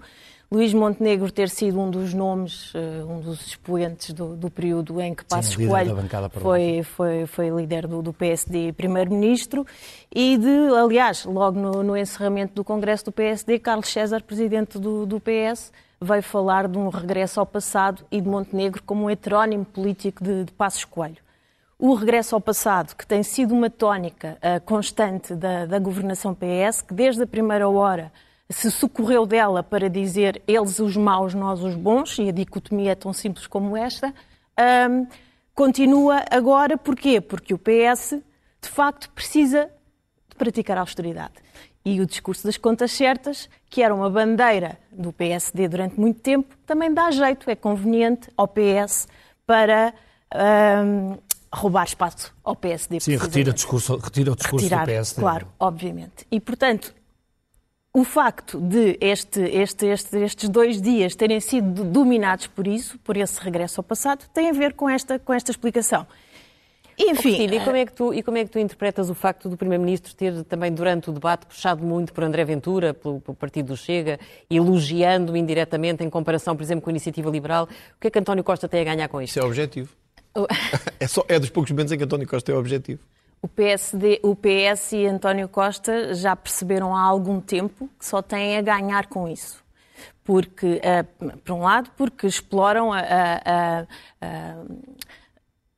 [0.51, 5.13] Luís Montenegro ter sido um dos nomes, eh, um dos expoentes do, do período em
[5.13, 9.63] que Passos líder Coelho foi, foi, foi líder do, do PSD e primeiro-ministro
[10.13, 15.05] e de, aliás, logo no, no encerramento do Congresso do PSD, Carlos César, presidente do,
[15.05, 19.65] do PS, veio falar de um regresso ao passado e de Montenegro como um heterónimo
[19.65, 21.17] político de, de Passos Coelho.
[21.77, 26.81] O regresso ao passado, que tem sido uma tónica eh, constante da, da governação PS,
[26.81, 28.11] que desde a primeira hora
[28.49, 32.95] se socorreu dela para dizer eles os maus, nós os bons, e a dicotomia é
[32.95, 34.13] tão simples como esta,
[34.57, 35.05] ahm,
[35.53, 37.21] continua agora, porquê?
[37.21, 38.19] Porque o PS,
[38.61, 39.69] de facto, precisa
[40.27, 41.33] de praticar a austeridade.
[41.85, 46.55] E o discurso das contas certas, que era uma bandeira do PSD durante muito tempo,
[46.65, 49.07] também dá jeito, é conveniente ao PS
[49.45, 49.93] para
[50.33, 51.17] ahm,
[51.53, 52.99] roubar espaço ao PSD.
[52.99, 55.21] Sim, retira o discurso, retira o discurso retirar, do PSD.
[55.21, 56.27] Claro, obviamente.
[56.31, 56.93] E, portanto,
[57.93, 63.17] o facto de este, este, este, estes dois dias terem sido dominados por isso, por
[63.17, 66.05] esse regresso ao passado, tem a ver com esta, com esta explicação.
[67.01, 69.47] Enfim, Cristina, e como, é que tu, e como é que tu interpretas o facto
[69.47, 73.67] do Primeiro-Ministro ter também durante o debate puxado muito por André Ventura, pelo, pelo partido
[73.67, 77.69] do Chega, elogiando indiretamente em comparação, por exemplo, com a Iniciativa Liberal?
[77.95, 79.31] O que é que António Costa tem a ganhar com isto?
[79.31, 79.95] Isso é objetivo.
[80.99, 82.99] É, só, é dos poucos momentos em que António Costa é objetivo.
[83.41, 88.57] O, PSD, o PS e António Costa já perceberam há algum tempo que só têm
[88.57, 89.63] a ganhar com isso.
[90.23, 93.87] Porque, eh, por um lado, porque exploram a- a-
[94.21, 94.55] a-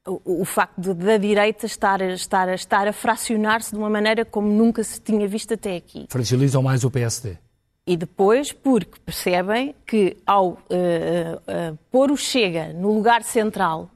[0.07, 4.25] o, o facto de- da direita estar, a- estar, estar a fracionar-se de uma maneira
[4.25, 6.07] como nunca se tinha visto até aqui.
[6.09, 7.37] Fragilizam mais o PSD.
[7.85, 13.89] E depois, porque percebem que ao eh, eh, pôr o Chega no lugar central,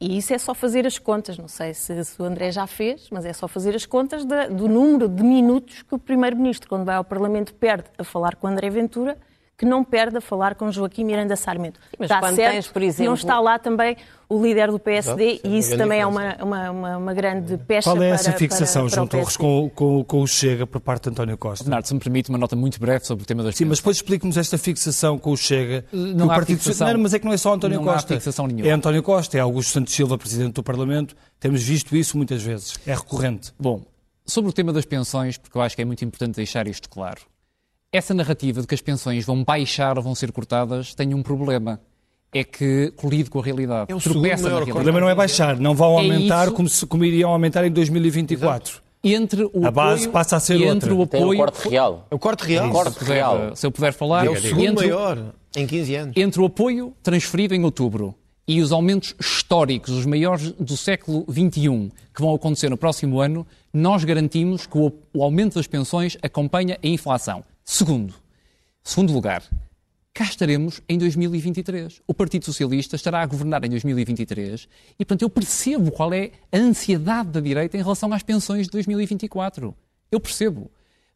[0.00, 3.08] e isso é só fazer as contas, não sei se, se o André já fez,
[3.10, 6.84] mas é só fazer as contas da- do número de minutos que o Primeiro-Ministro, quando
[6.86, 9.18] vai ao Parlamento, perde a falar com André Ventura,
[9.60, 11.78] que não perde a falar com Joaquim Miranda Sarmento.
[11.98, 13.94] mas Está quando certo tens, por exemplo- não está lá também
[14.26, 17.12] o líder do PSD, Exato, e isso é também é grande uma, uma, uma, uma
[17.14, 20.26] grande pecha Qual é para, essa fixação, para, para João Torres, com, com, com o
[20.26, 21.62] Chega por parte de António Costa?
[21.64, 23.98] Bernardo, se me permite uma nota muito breve sobre o tema das Sim, mas depois
[23.98, 25.84] explique-nos esta fixação com o Chega.
[25.92, 26.90] Não há Partido fixação.
[26.94, 28.14] Não, mas é que não é só António Não há Costa.
[28.14, 28.66] fixação nenhuma.
[28.66, 31.14] É António Costa, é Augusto Santos Silva, Presidente do Parlamento.
[31.38, 32.78] Temos visto isso muitas vezes.
[32.86, 33.52] É recorrente.
[33.60, 33.82] Bom,
[34.24, 37.20] sobre o tema das pensões, porque eu acho que é muito importante deixar isto claro.
[37.92, 41.80] Essa narrativa de que as pensões vão baixar ou vão ser cortadas tem um problema.
[42.32, 43.90] É que colide com a realidade.
[43.90, 44.72] É o Tropeça maior O realidade.
[44.72, 46.54] problema não é baixar, não vão É aumentar isso.
[46.54, 48.80] como, se, como iriam aumentar em 2024.
[49.02, 50.94] Entre o A base apoio- passa a ser entre outra.
[50.94, 52.06] o Tem um apoio, corte real.
[52.08, 52.66] É o corte real.
[52.68, 53.56] Um corte se, puder, real.
[53.56, 56.16] se eu puder falar, É o segundo entre, maior em 15 anos.
[56.16, 58.14] entre o apoio transferido em outubro
[58.46, 63.44] e os aumentos históricos, os maiores do século XXI, que vão acontecer no próximo ano,
[63.74, 67.42] nós garantimos que o, o aumento das pensões acompanha a inflação.
[67.72, 68.12] Segundo,
[68.82, 69.44] segundo lugar,
[70.12, 72.02] cá estaremos em 2023.
[72.04, 76.58] O Partido Socialista estará a governar em 2023 e, portanto, eu percebo qual é a
[76.58, 79.72] ansiedade da direita em relação às pensões de 2024.
[80.10, 80.68] Eu percebo.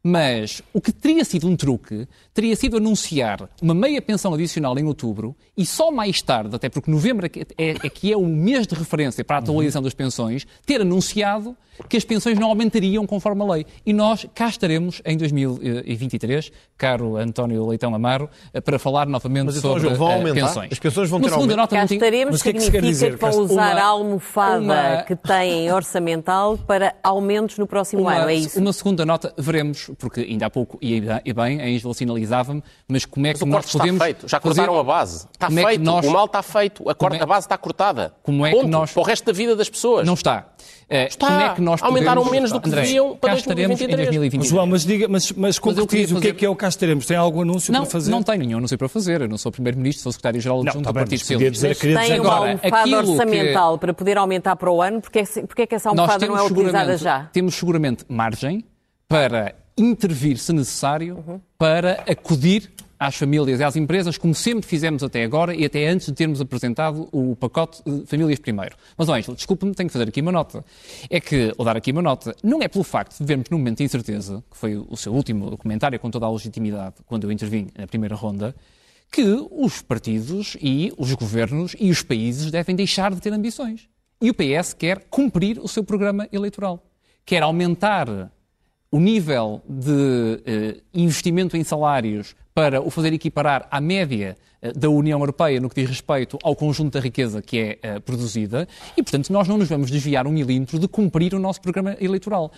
[0.07, 4.83] Mas o que teria sido um truque teria sido anunciar uma meia pensão adicional em
[4.85, 8.23] outubro e só mais tarde, até porque novembro é, que- é, é que é o
[8.27, 11.57] mês de referência para a atualização das pensões, ter anunciado
[11.89, 13.65] que as pensões não aumentariam conforme a lei.
[13.85, 18.29] E nós cá estaremos em 2023, caro António Leitão Amaro,
[18.63, 20.47] para falar novamente Mas então, sobre João, vão eh, aumentar?
[20.47, 20.69] pensões.
[20.71, 21.71] As pensões vão Uma ter segunda aumento?
[21.73, 24.61] nota Cá estaremos que é que significa quer dizer, que vão usar Uma- a almofada
[24.61, 28.57] uma- que têm orçamental para aumentos no próximo Uma, ano, é isso?
[28.59, 33.05] uma segunda nota, veremos, porque ainda há pouco, e e bem, a Ângela sinalizava-me, mas
[33.05, 34.27] como é Mas que o nós corte está podemos feito.
[34.27, 35.27] Já fazer- cortaram a base.
[35.31, 35.83] Está Como é que feito.
[35.83, 36.89] nós- O mal está feito.
[36.89, 38.13] A, corte, é- a base está cortada.
[38.23, 38.67] Como é que Ponto.
[38.67, 40.05] nós- Para o resto da vida das pessoas.
[40.05, 40.47] Não está.
[40.87, 41.27] Eh, Está.
[41.27, 43.87] Como é que nós Aumentaram podemos- menos do que André, deviam para cá estaremos em
[43.87, 44.07] 2023.
[44.07, 44.49] 2023.
[44.49, 47.05] João, mas diga, mas, mas concretize o que é fazer- que é o cá estaremos?
[47.07, 48.11] Tem algum anúncio Não, para fazer?
[48.11, 49.21] não tenho nenhum anúncio para fazer.
[49.21, 51.67] Eu não sou Primeiro-Ministro, sou Secretário-Geral Não, adjunto tá do Partido Socialista.
[51.67, 55.19] Tem dizer uma agora, almofada aquilo que- orçamental para poder aumentar para o ano, porque
[55.19, 57.29] é, que- porque é que essa almofada não é utilizada já?
[57.33, 58.63] temos seguramente margem
[59.07, 61.39] para intervir, se necessário, Uhum.
[61.57, 66.07] para acudir às famílias e às empresas, como sempre fizemos até agora e até antes
[66.07, 68.77] de termos apresentado o pacote de Famílias Primeiro.
[68.97, 70.63] Mas, ó, Ângelo, desculpe-me, tenho que fazer aqui uma nota.
[71.09, 73.79] É que, ou dar aqui uma nota, não é pelo facto de vivermos num momento
[73.79, 77.67] de incerteza, que foi o seu último comentário com toda a legitimidade quando eu intervim
[77.77, 78.55] na primeira ronda,
[79.11, 83.89] que os partidos e os governos e os países devem deixar de ter ambições.
[84.21, 86.81] E o PS quer cumprir o seu programa eleitoral.
[87.25, 88.31] Quer aumentar
[88.91, 94.89] o nível de eh, investimento em salários para o fazer equiparar à média eh, da
[94.89, 99.03] União Europeia no que diz respeito ao conjunto da riqueza que é eh, produzida e,
[99.03, 102.51] portanto, nós não nos vamos desviar um milímetro de cumprir o nosso programa eleitoral.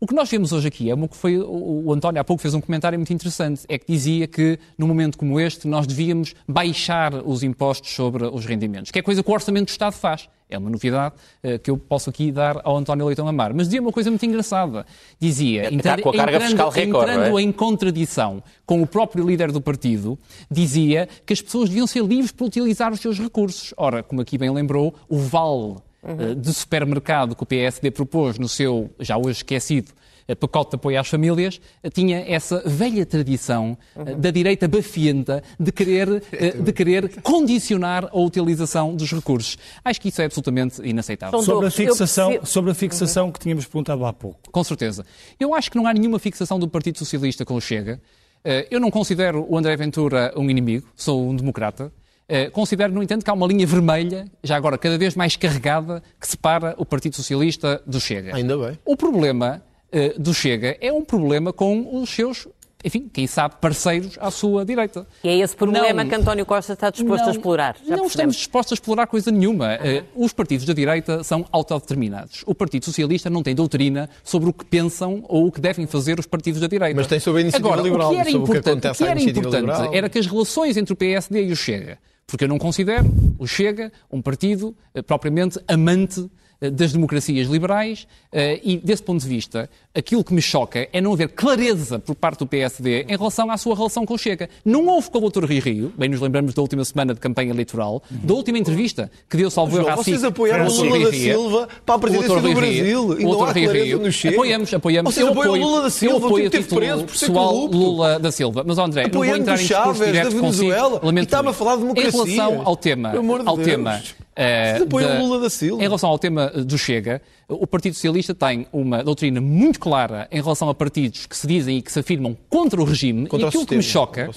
[0.00, 1.38] O que nós vemos hoje aqui é uma que foi.
[1.38, 3.62] O, o António há pouco fez um comentário muito interessante.
[3.68, 8.44] É que dizia que, num momento como este, nós devíamos baixar os impostos sobre os
[8.44, 10.28] rendimentos, que é coisa que o Orçamento do Estado faz.
[10.48, 13.54] É uma novidade eh, que eu posso aqui dar ao António Leitão Amar.
[13.54, 14.86] Mas dizia uma coisa muito engraçada.
[15.18, 17.42] Dizia, Está com a carga fiscal recorde, entrando é?
[17.42, 20.18] em contradição com o próprio líder do partido,
[20.50, 23.72] dizia que as pessoas deviam ser livres para utilizar os seus recursos.
[23.76, 28.48] Ora, como aqui bem lembrou, o vale eh, de supermercado que o PSD propôs no
[28.48, 29.92] seu, já hoje esquecido,
[30.34, 35.72] pacote de apoio às famílias, eh, tinha essa velha tradição eh, da direita bafienta de
[35.72, 39.58] querer, eh, de querer condicionar a utilização dos recursos.
[39.84, 41.42] Acho que isso é absolutamente inaceitável.
[41.42, 44.38] Sobre a fixação, sobre a fixação que tínhamos perguntado há pouco.
[44.50, 45.04] Com certeza.
[45.38, 48.00] Eu acho que não há nenhuma fixação do Partido Socialista com o Chega.
[48.44, 51.92] Eh, Eu não considero o André Ventura um inimigo, sou um democrata.
[52.28, 56.02] Eh, Considero, no entanto, que há uma linha vermelha, já agora cada vez mais carregada,
[56.18, 58.34] que separa o Partido Socialista do Chega.
[58.34, 58.78] Ainda bem.
[58.84, 59.62] O problema
[59.94, 62.46] eh, do Chega é um problema com os seus,
[62.84, 65.06] enfim, quem sabe, parceiros à sua direita.
[65.22, 67.74] E é esse problema Não- que António Costa está disposto não, a explorar.
[67.76, 68.36] Já não estamos percebemos.
[68.36, 69.72] dispostos a explorar coisa nenhuma.
[69.74, 72.42] Eh, Os partidos da direita são autodeterminados.
[72.46, 76.18] O Partido Socialista não tem doutrina sobre o que pensam ou o que devem fazer
[76.18, 76.94] os partidos da direita.
[76.96, 79.02] Mas tem sobre a iniciativa Agora, liberal, O que era sobre o que importante, acontece
[79.02, 79.94] o que à era, importante liberal.
[79.94, 83.06] era que as relações entre o PSD e o Chega, porque eu não considero
[83.38, 86.28] o Chega um partido eh, propriamente amante
[86.60, 91.12] das democracias liberais eh, e, desse ponto de vista, aquilo que me choca é não
[91.12, 94.48] haver clareza por parte do PSD em relação à sua relação com o Chega.
[94.64, 95.44] Não houve com o Dr.
[95.44, 99.36] Rui Rio, bem nos lembramos da última semana de campanha eleitoral, da última entrevista que
[99.36, 100.84] deu salvo erro à vocês apoiaram o o.
[100.84, 101.12] Lula da.
[101.12, 103.98] Silva para a presidência O do Brasil e o não há clareza Rio.
[103.98, 104.34] no Chega.
[104.34, 105.14] Apoiamos, apoiamos.
[105.14, 107.76] Vocês apoiam o Lula da Silva, eu o apoio título preso por ser corrupto.
[107.76, 108.64] Lula da Silva.
[108.66, 110.70] Mas, André, não vou entrar em discurso Chávez, direto da consigo.
[110.70, 112.08] Venezuela, e está-me a falar de democracia.
[112.08, 113.12] Em relação ao tema,
[113.44, 114.02] ao tema
[114.36, 115.82] Vocês apoiam da- o Lula da Silva.
[115.82, 120.26] Em relação ao tema eh, do Chega, o Partido Socialista tem uma doutrina muito clara
[120.30, 123.26] em relação a partidos que se dizem e que se afirmam contra o regime.
[123.28, 124.30] Contra e o aquilo que me sistema, choca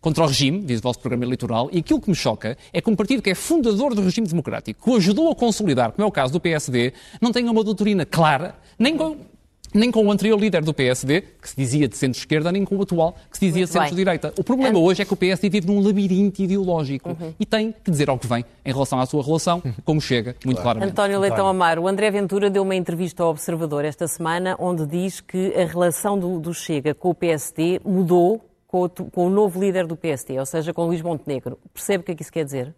[0.00, 2.88] contra o regime, diz o vosso programa eleitoral, e aquilo que me choca é que
[2.88, 6.08] um partido que é fundador do regime democrático, que o ajudou a consolidar, como é
[6.08, 8.96] o caso do PSD, não tenha uma doutrina clara, nem
[9.74, 12.82] nem com o anterior líder do PSD, que se dizia de centro-esquerda, nem com o
[12.82, 14.32] atual, que se dizia de centro-direita.
[14.38, 18.08] O problema hoje é que o PSD vive num labirinto ideológico e tem que dizer
[18.08, 20.90] ao que vem em relação à sua relação, como chega, muito claramente.
[20.90, 25.20] António Leitão Amaro, o André Ventura deu uma entrevista ao Observador esta semana onde diz
[25.20, 29.60] que a relação do, do Chega com o PSD mudou com o, com o novo
[29.60, 31.58] líder do PSD, ou seja, com Luís Montenegro.
[31.72, 32.74] Percebe o que é que isso quer dizer?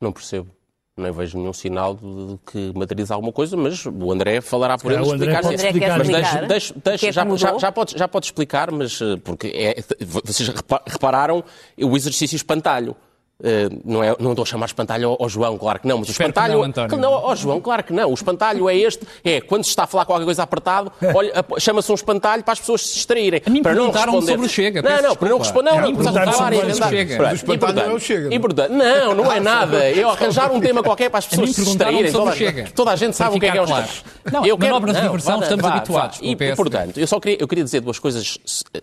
[0.00, 0.50] Não percebo.
[0.96, 5.00] Não vejo nenhum sinal de, que materializa alguma coisa, mas o André falará por calhar
[5.02, 5.42] ele o André explicar.
[5.42, 5.98] pode se- explicar.
[5.98, 7.58] Mas deixe, deixe, deixe, é que já, já, mudou?
[7.60, 11.42] já, pode, já pode explicar, mas eh, porque é, vocês repa- repararam
[11.80, 12.94] o exercício espantalho.
[13.40, 16.08] Uh, não, é, não estou a chamar espantalho ao, ao João, claro que não, mas
[16.08, 16.58] o Espero que espantalho.
[16.58, 16.98] não, António.
[16.98, 18.10] não, ao João, claro que não.
[18.10, 20.92] O espantalho é este: é quando se está a falar qualquer coisa apertado,
[21.58, 23.40] chama-se um espantalho para as pessoas se distraírem.
[23.46, 24.26] A mim para não responder.
[24.32, 25.70] sobre o Chega, Não, não, para não responder.
[25.70, 26.74] Não, não, perguntaram falar e o.
[26.74, 27.30] Chega.
[27.30, 28.28] O espantalho não é o Chega,
[28.68, 29.00] não é?
[29.04, 29.78] Não, não é nada.
[29.88, 32.10] É arranjar um tema qualquer para as pessoas se distraírem.
[32.10, 32.70] o Toda, Chega.
[32.74, 33.88] toda a gente sabe o que é que é espantalho.
[33.88, 34.32] claro.
[34.32, 37.38] Não, Eu quero- manobras de não, diversão estamos habituados o E, portanto, eu só queria,
[37.40, 38.38] eu queria dizer duas coisas
[38.74, 38.82] eh,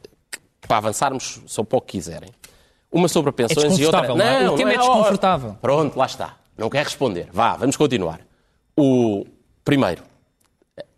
[0.68, 2.30] para avançarmos, só para o que quiserem.
[2.92, 4.08] Uma sobre pensões e outra...
[4.08, 4.50] não é?
[4.50, 5.58] O tema é ó, ó, desconfortável.
[5.62, 6.38] Pronto, lá está.
[6.58, 7.28] Não quer responder.
[7.32, 8.22] Vá, vamos continuar.
[8.76, 9.26] O
[9.64, 10.04] primeiro,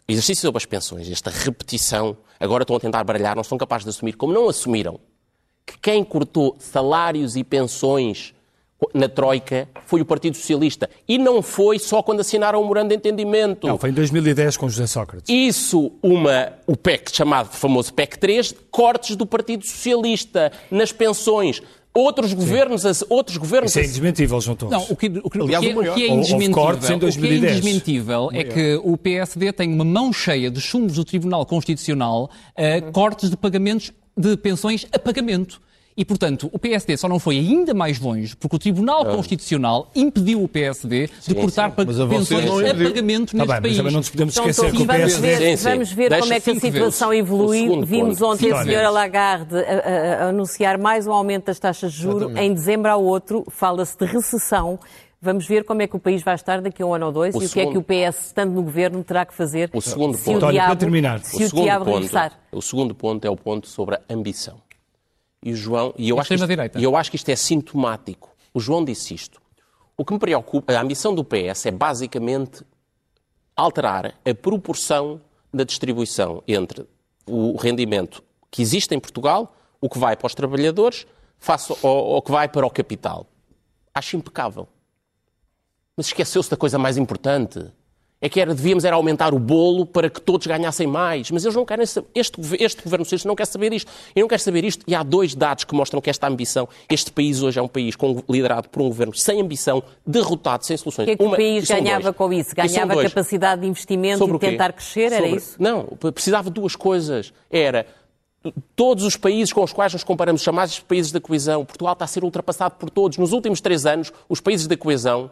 [0.07, 3.89] exercício sobre as pensões, esta repetição, agora estão a tentar baralhar, não são capazes de
[3.89, 4.99] assumir, como não assumiram,
[5.65, 8.33] que quem cortou salários e pensões
[8.93, 10.89] na Troika foi o Partido Socialista.
[11.07, 13.67] E não foi só quando assinaram o memorando de entendimento.
[13.67, 15.29] Não, foi em 2010 com José Sócrates.
[15.29, 21.61] Isso, uma, o PEC, chamado famoso PEC 3, cortes do Partido Socialista nas pensões.
[21.93, 24.71] Outros governos, outros governos Isso é indesmentível, João Torres.
[24.77, 26.85] Não, o que, o que- Aliás, o que é, o que é indesmentível, o que
[26.93, 27.57] é 2010.
[27.57, 32.91] indesmentível é que o PSD tem uma mão cheia de chumos do Tribunal Constitucional a
[32.91, 35.59] cortes de pagamentos de pensões a pagamento.
[35.97, 40.41] E, portanto, o PSD só não foi ainda mais longe porque o Tribunal Constitucional impediu
[40.41, 43.77] o PSD de cortar Mas pensões não a pagamento Tá neste bem, mas país.
[43.77, 45.27] também não nos podemos Então, esquecer que o vamos PSD...
[45.27, 45.69] ver, Sim, sim.
[45.69, 47.23] vamos ver Deixa como é que a situação vezes.
[47.29, 47.59] O evolui.
[47.59, 48.31] segundo Vimos ponto.
[48.33, 52.33] ontem a senhora Lagarde a, a- a anunciar mais um aumento das taxas de juros.
[52.37, 53.43] Em dezembro há outro.
[53.49, 54.79] Fala-se de recessão.
[55.21, 57.35] Vamos ver como é que o país vai estar daqui a um ano ou dois
[57.35, 59.69] O e o que é que segundo- o PS, estando no governo, terá que fazer
[59.73, 60.35] O segundo se ponto.
[60.35, 61.19] o António, para diabo, terminar.
[61.19, 62.39] se o diabo ponto, regressar.
[62.53, 64.55] o segundo ponto é o ponto sobre a ambição.
[65.41, 68.35] E o João, e eu, acho que isto, e eu acho que isto é sintomático.
[68.53, 69.41] O João disse isto.
[69.95, 72.65] O que me preocupa, a ambição do PS é basicamente
[73.55, 75.21] alterar a proporção
[75.53, 76.85] da distribuição entre
[77.25, 81.05] o rendimento que existe em Portugal, o que vai para os trabalhadores,
[81.37, 83.27] face ao, ao que vai para o capital.
[83.93, 84.67] Acho impecável.
[85.95, 87.71] Mas esqueceu-se da coisa mais importante.
[88.21, 91.31] É que era, devíamos era aumentar o bolo para que todos ganhassem mais.
[91.31, 92.07] Mas eles não querem saber.
[92.13, 93.89] Este, este governo socialista não quer saber isto.
[94.13, 94.83] E não quer saber isto.
[94.85, 96.67] E há dois dados que mostram que esta ambição.
[96.89, 100.75] Este país hoje é um país com- liderado por um governo sem ambição, derrotado, sem
[100.75, 101.05] soluções.
[101.05, 102.15] O que é que Uma- o país ganhava dois.
[102.17, 102.53] com isso?
[102.53, 105.13] Ganhava capacidade de investimento Sobre e tentar crescer?
[105.13, 105.55] Era Sobre- isso?
[105.57, 107.31] Não, precisava de duas coisas.
[107.49, 107.85] Era
[108.75, 112.07] todos os países com os quais nos comparamos, chamados países da coesão, Portugal está a
[112.07, 113.17] ser ultrapassado por todos.
[113.17, 115.31] Nos últimos três anos, os países da coesão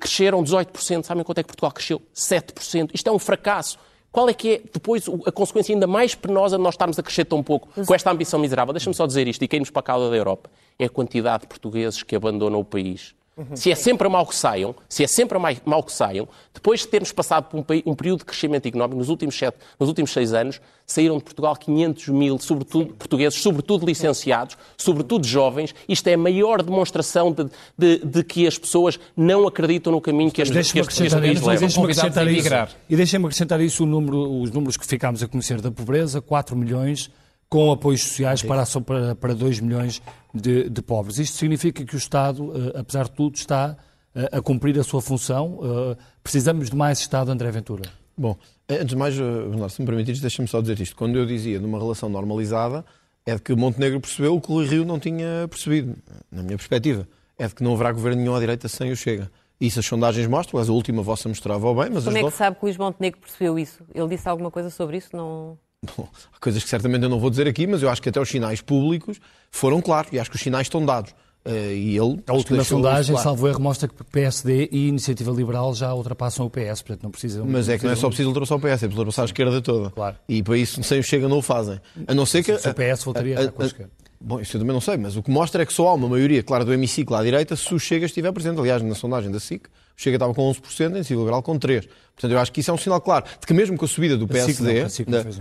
[0.00, 1.04] cresceram 18%.
[1.04, 2.00] Sabem quanto é que Portugal cresceu?
[2.14, 2.90] 7%.
[2.94, 3.78] Isto é um fracasso.
[4.10, 7.26] Qual é que é depois a consequência ainda mais penosa de nós estarmos a crescer
[7.26, 8.72] tão pouco com esta ambição miserável?
[8.72, 11.48] Deixa-me só dizer isto, e nos para a cauda da Europa é a quantidade de
[11.48, 13.14] portugueses que abandonam o país.
[13.54, 16.88] Se é sempre a mal que saiam, se é sempre mal que saiam, depois de
[16.88, 20.32] termos passado por um, um período de crescimento económico nos últimos, sete, nos últimos seis
[20.32, 25.74] anos, saíram de Portugal 500 mil, sobretudo portugueses, sobretudo licenciados, sobretudo jovens.
[25.86, 27.44] Isto é a maior demonstração de,
[27.76, 31.02] de- de que as pessoas não acreditam no caminho que, as, que Deixa-me este, que
[31.06, 31.60] este acrescentar país isso, leva.
[31.60, 32.40] deixa-me Convidados acrescentar a isso.
[32.40, 32.70] emigrar.
[32.88, 36.56] E deixa-me acrescentar isso o número, os números que ficámos a conhecer da pobreza, 4
[36.56, 37.10] milhões,
[37.48, 40.02] com apoios sociais para, para, para 2 milhões
[40.34, 41.18] de, de pobres.
[41.18, 43.76] Isto significa que o Estado, eh, apesar de tudo, está
[44.14, 45.60] eh, a cumprir a sua função.
[45.62, 47.84] Eh, Precisamos de mais Estado, André Ventura.
[48.18, 48.36] Bom,
[48.68, 50.96] antes de mais, Bernardo, se me permitires, deixa-me só dizer isto.
[50.96, 52.84] Quando eu dizia numa relação normalizada,
[53.24, 55.96] é de que Montenegro percebeu o que o Rio não tinha percebido,
[56.30, 57.06] na minha perspectiva.
[57.38, 59.30] É de que não haverá governo nenhum à direita sem o Chega.
[59.60, 62.36] Isso as sondagens mostram, mas a última vossa mostrava bem, mas Como é do- que
[62.36, 63.84] sabe que o Luís Montenegro percebeu isso?
[63.94, 65.14] Ele disse alguma coisa sobre isso?
[65.16, 65.58] Não...
[65.96, 68.20] Bom, há coisas que certamente eu não vou dizer aqui, mas eu acho que até
[68.20, 69.18] os sinais públicos
[69.50, 71.14] foram claros e acho que os sinais estão dados.
[71.44, 73.28] Eh, e ele, A última sondagem, claro.
[73.28, 77.46] salvo erro, mostra que PSD e Iniciativa Liberal já ultrapassam o PS, portanto não precisam...
[77.46, 79.62] Mas é que não é só preciso ultrapassar o PS, é preciso ultrapassar a esquerda
[79.62, 79.90] toda.
[79.90, 80.16] Claro.
[80.28, 81.80] E para isso, sem o Chega, não o fazem.
[82.06, 82.58] A não ser que.
[82.58, 83.92] Se o PS voltaria a estar com a esquerda.
[84.20, 86.08] Bom, isso eu também não sei, mas o que mostra é que só há uma
[86.08, 88.58] maioria, claro, do hemiciclo à direita se o Chega estiver presente.
[88.58, 91.88] Aliás, na sondagem da SIC, Chega estava com 11%, a Iniciativa Liberal com 3%.
[92.16, 94.16] Portanto, eu acho que isso é um sinal claro de que mesmo com a subida
[94.16, 94.80] do A SIC não, PSD.
[94.82, 95.40] a SIC da- não fez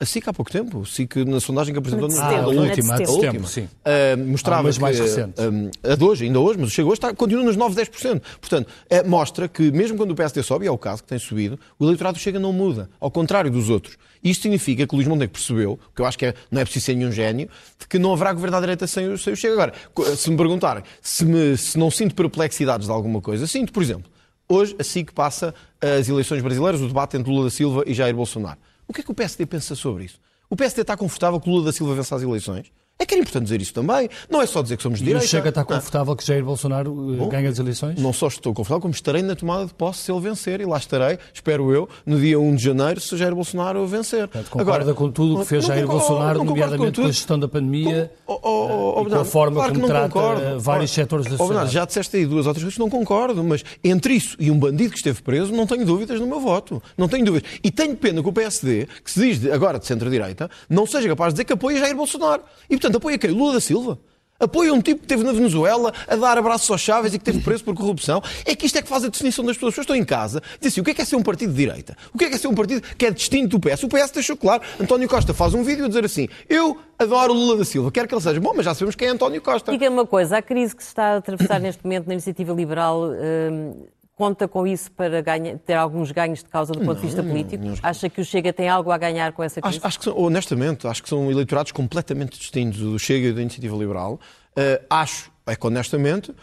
[0.00, 2.94] a SIC há pouco tempo, o SIC na sondagem que apresentou Ah, a é última,
[2.94, 3.62] a setembro, sim.
[3.84, 5.44] Uh, mostrava que, mais recentes.
[5.44, 8.20] um, a de hoje, ainda hoje, mas o Chega hoje está, continua nos 9, 10%.
[8.40, 11.20] Portanto, eh, mostra que mesmo quando o PSD sobe, e é o caso que tem
[11.20, 13.96] subido, o eleitorado do Chega não muda, ao contrário dos outros.
[14.22, 16.86] Isto significa que o Luís Montenegro percebeu, que eu acho que é- não é preciso
[16.86, 19.54] ser nenhum gênio, de que não haverá governo à direita sem, o- sem o Chega.
[19.54, 19.74] Agora,
[20.16, 24.10] se me perguntarem se, me- se não sinto perplexidades de alguma coisa, sinto, por exemplo,
[24.48, 28.14] hoje a SIC passa as eleições brasileiras, o debate entre Lula da Silva e Jair
[28.14, 28.58] Bolsonaro.
[28.86, 30.18] O que é que o PSD pensa sobre isso?
[30.50, 32.72] O PSD está confortável que o Lula da Silva vença as eleições?
[33.00, 34.08] É que era importante dizer isso também.
[34.28, 35.28] Não é só dizer que somos de E o direita.
[35.28, 35.66] Chega está Não.
[35.68, 37.96] confortável que Jair Bolsonaro eh, ganhe as eleições?
[38.00, 40.60] Não só estou confortável, como estarei na tomada de posse se ele vencer.
[40.60, 44.26] E lá estarei, espero eu, no dia 1 de janeiro, se Jair Bolsonaro vencer.
[44.26, 47.10] Portanto, concorda com tudo o que fez não Jair concordo- Bolsonaro, não nomeadamente com, a
[47.12, 49.80] gestão da pandemia Com- oh, oh, oh, eh, e com a Bernardo, forma claro que
[49.80, 50.60] como não trata concordo.
[50.60, 51.74] vários setores da oh, Bernardo, sociedade.
[51.74, 54.90] já disseste aí duas outras coisas que não concordo, mas entre isso e um bandido
[54.90, 56.82] que esteve preso, não tenho dúvidas no meu voto.
[56.96, 57.48] Não tenho dúvidas.
[57.62, 61.08] E tenho pena que o PSD, que se diz de- agora de centro-direita, não seja
[61.08, 62.42] capaz de dizer que apoia Jair Bolsonaro.
[62.68, 63.30] E, portanto, apoia quem?
[63.30, 63.98] Lula da Silva?
[64.40, 67.44] Apoia um tipo que esteve na Venezuela a dar abraços aos Chaves e que esteve
[67.44, 68.22] preso por corrupção.
[68.44, 69.70] É que isto é que faz a definição das pessoas.
[69.70, 71.50] As pessoas estão em casa dizem assim, o que é que é ser um partido
[71.52, 71.96] de direita?
[72.14, 73.82] O que é que é ser um partido que é distinto do PS?
[73.82, 74.62] O PS deixou claro.
[74.80, 78.14] António Costa faz um vídeo a dizer assim, eu adoro Lula da Silva, quero que
[78.14, 79.72] ele seja bom, mas já sabemos quem é António Costa.
[79.72, 83.10] Diga-me uma coisa, a crise que se está a atravessar neste momento na iniciativa liberal
[83.10, 83.86] hum,
[84.18, 87.62] conta com isso para ganha- ter alguns ganhos de causa do ponto de vista político?
[87.80, 89.78] Acha que o Chega tem algo a ganhar com essa crise?
[89.78, 93.76] Acho, acho que, honestamente, acho que são eleitorados completamente distintos do Chega e da Iniciativa
[93.76, 94.14] Liberal.
[94.58, 96.36] Uh, acho, é que honestamente, uh,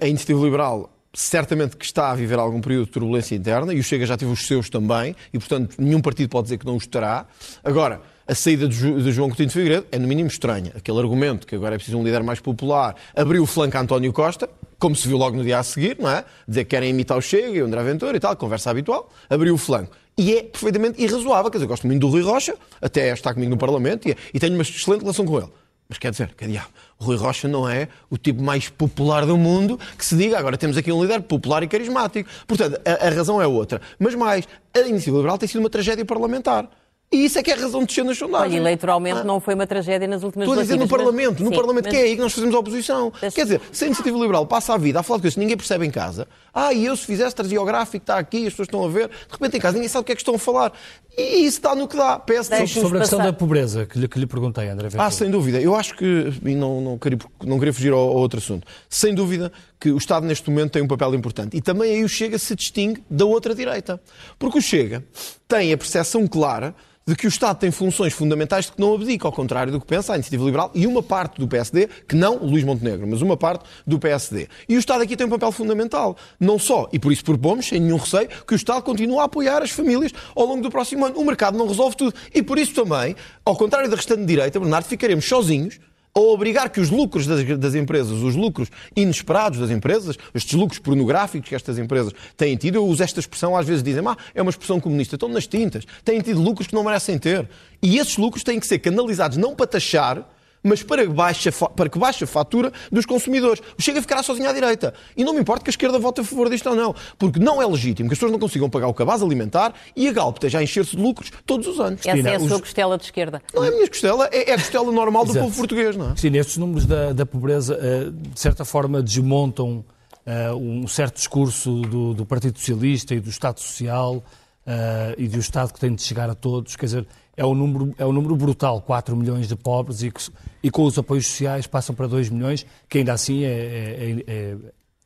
[0.00, 3.84] a Iniciativa Liberal certamente que está a viver algum período de turbulência interna e o
[3.84, 6.86] Chega já teve os seus também e, portanto, nenhum partido pode dizer que não os
[6.88, 7.26] terá.
[7.62, 10.72] Agora, a saída de João Coutinho de Figueiredo é no mínimo estranha.
[10.74, 14.12] Aquele argumento que agora é preciso um líder mais popular abriu o flanco a António
[14.12, 14.48] Costa,
[14.84, 16.26] como se viu logo no dia a seguir, não é?
[16.46, 19.54] Dizer que querem imitar o Chega e o André Ventura e tal, conversa habitual, abriu
[19.54, 19.96] o flanco.
[20.14, 21.50] E é perfeitamente irrazoável.
[21.50, 24.38] Quer dizer, eu gosto muito do Rui Rocha, até está comigo no Parlamento e, e
[24.38, 25.48] tenho uma excelente relação com ele.
[25.88, 26.68] Mas quer dizer, que diabo,
[27.00, 30.58] o Rui Rocha não é o tipo mais popular do mundo que se diga agora
[30.58, 32.28] temos aqui um líder popular e carismático.
[32.46, 33.80] Portanto, a, a razão é outra.
[33.98, 36.68] Mas mais, a iniciativa liberal tem sido uma tragédia parlamentar.
[37.14, 38.50] E isso é que é a razão de descer nas sondagens.
[38.54, 39.24] Olha, eleitoralmente Ah.
[39.24, 41.56] não foi uma tragédia nas últimas Estou a dizer no legislativas, mas- Parlamento, no Sim,
[41.56, 43.12] Parlamento, mas- que é aí que nós fazemos a oposição.
[43.20, 45.40] Deixa- Quer dizer, se a iniciativa liberal passa a vida a falar de coisas que
[45.40, 48.52] ninguém percebe em casa, ah, e eu se fizesse, trazia o gráfico, está aqui, as
[48.52, 50.34] pessoas estão a ver, de repente em casa ninguém sabe o que é que estão
[50.34, 50.72] a falar.
[51.16, 52.18] E isso dá no que dá.
[52.18, 53.30] PSD Deixa- Sobre a questão passar.
[53.30, 55.04] da pobreza que lhe, que lhe perguntei, André Ventura.
[55.06, 55.60] ah, sem dúvida.
[55.60, 59.14] Eu acho que, e não, não, queria, não queria fugir ao, ao outro assunto, sem
[59.14, 61.56] dúvida que o Estado neste momento tem um papel importante.
[61.56, 64.00] E também aí o Chega se distingue da outra direita.
[64.38, 65.04] Porque o Chega
[65.46, 66.74] tem a percepção clara
[67.06, 69.86] de que o Estado tem funções fundamentais de que não abdica, ao contrário do que
[69.86, 73.20] pensa a Iniciativa Liberal e uma parte do PSD, que não o Luís Montenegro, mas
[73.20, 74.48] uma parte do PSD.
[74.66, 76.16] E o Estado aqui tem um papel fundamental.
[76.40, 79.62] Não só, e por isso propomos, sem nenhum receio, que o Estado continue a apoiar
[79.62, 82.14] as famílias ao longo do próximo O mercado não resolve tudo.
[82.34, 85.78] E por isso também, ao contrário da restante direita, Bernardo, ficaremos sozinhos
[86.16, 90.78] a obrigar que os lucros das, das empresas, os lucros inesperados das empresas, estes lucros
[90.78, 94.40] pornográficos que estas empresas têm tido, eu uso esta expressão, às vezes dizem, ah, é
[94.40, 97.48] uma expressão comunista, estão nas tintas, têm tido lucros que não merecem ter.
[97.82, 100.24] E esses lucros têm que ser canalizados não para taxar,
[100.64, 103.62] mas para que, baixe a, fa- para que baixe a fatura dos consumidores.
[103.78, 104.94] O Chega ficará sozinho à direita.
[105.16, 107.60] E não me importa que a esquerda vote a favor disto ou não, porque não
[107.62, 110.58] é legítimo que as pessoas não consigam pagar o cabaz alimentar e a Galp esteja
[110.58, 112.00] a encher-se de lucros todos os anos.
[112.06, 113.42] Essa é a os- sua costela de esquerda.
[113.54, 115.44] Não é a minha costela, é, é a costela normal do Exato.
[115.46, 116.16] povo português, não é?
[116.16, 119.84] Sim, estes números da, da pobreza, eh, de certa forma, desmontam
[120.24, 124.24] eh, um certo discurso do, do Partido Socialista e do Estado Social
[124.66, 126.76] eh, e do Estado que tem de chegar a todos.
[126.76, 127.06] Quer dizer,
[127.36, 130.20] é um número, é um número brutal, 4 milhões de pobres e, que,
[130.62, 134.56] e com os apoios sociais passam para 2 milhões, que ainda assim é, é, é,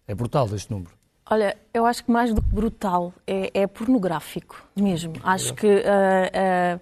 [0.09, 0.91] é brutal este número.
[1.31, 5.12] Olha, eu acho que mais do que brutal é, é pornográfico mesmo.
[5.22, 6.31] Acho que ah,
[6.79, 6.81] ah,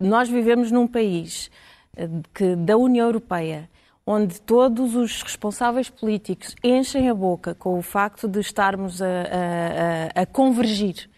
[0.00, 1.48] nós vivemos num país
[1.96, 2.02] ah,
[2.34, 3.68] que, da União Europeia
[4.06, 10.18] onde todos os responsáveis políticos enchem a boca com o facto de estarmos a, a-
[10.18, 11.08] a- a convergir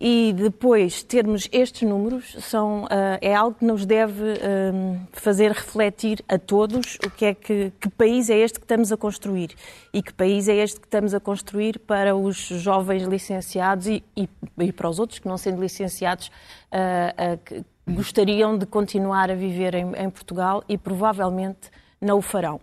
[0.00, 6.24] e depois termos estes números são, ah, é algo que nos deve ah, fazer refletir
[6.28, 9.50] a todos o que é que, que país é este que estamos a construir
[9.92, 14.28] e que país é este que estamos a construir para os jovens licenciados e, e-
[14.58, 16.30] e para os outros que não sendo licenciados
[16.72, 21.70] ah, que gostariam de continuar a viver em, em Portugal e provavelmente
[22.00, 22.60] não o farão.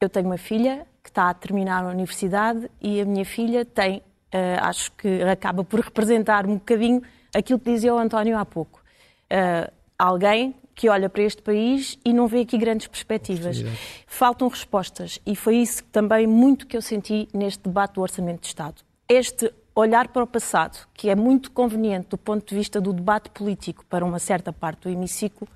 [0.00, 4.02] Eu tenho uma filha que está a terminar a universidade e a minha filha tem,
[4.32, 7.02] eh, acho que acaba por representar um bocadinho
[7.34, 8.82] aquilo que dizia o António há pouco.
[9.28, 13.62] Eh, alguém que olha para este país e não vê aqui grandes perspectivas.
[14.06, 18.46] Faltam respostas e foi isso também muito que eu senti neste debate do Orçamento de
[18.46, 18.82] Estado.
[19.08, 23.30] Este olhar para o passado, que é muito conveniente do ponto de vista do debate
[23.30, 25.48] político para uma certa parte do hemiciclo,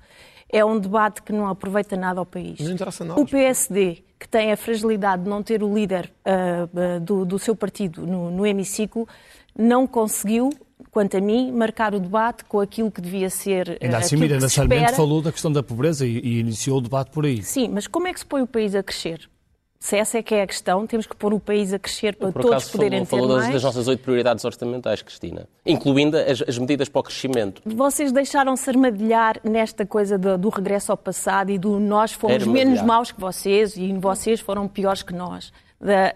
[0.49, 2.59] é um debate que não aproveita nada ao país.
[2.59, 3.19] Não interessa nada.
[3.19, 6.67] O PSD, que tem a fragilidade de não ter o líder ah,
[7.01, 9.07] do, do seu partido no, no hemiciclo,
[9.57, 10.49] não conseguiu,
[10.91, 13.77] quanto a mim, marcar o debate com aquilo que devia ser.
[13.81, 16.39] Ainda ah, assim, aquilo Miranda que se Sarmento falou da questão da pobreza e, e
[16.39, 17.43] iniciou o debate por aí.
[17.43, 19.29] Sim, mas como é que se põe o país a crescer?
[19.79, 22.31] Se essa é que é a questão, temos que pôr o país a crescer para
[22.31, 23.53] Por todos poderem falou, ter falou mais.
[23.53, 27.61] das nossas oito prioridades orçamentais, Cristina, incluindo as, as medidas para o crescimento.
[27.65, 32.81] Vocês deixaram-se armadilhar nesta coisa do, do regresso ao passado e do nós fomos menos
[32.81, 35.51] maus que vocês e vocês foram piores que nós.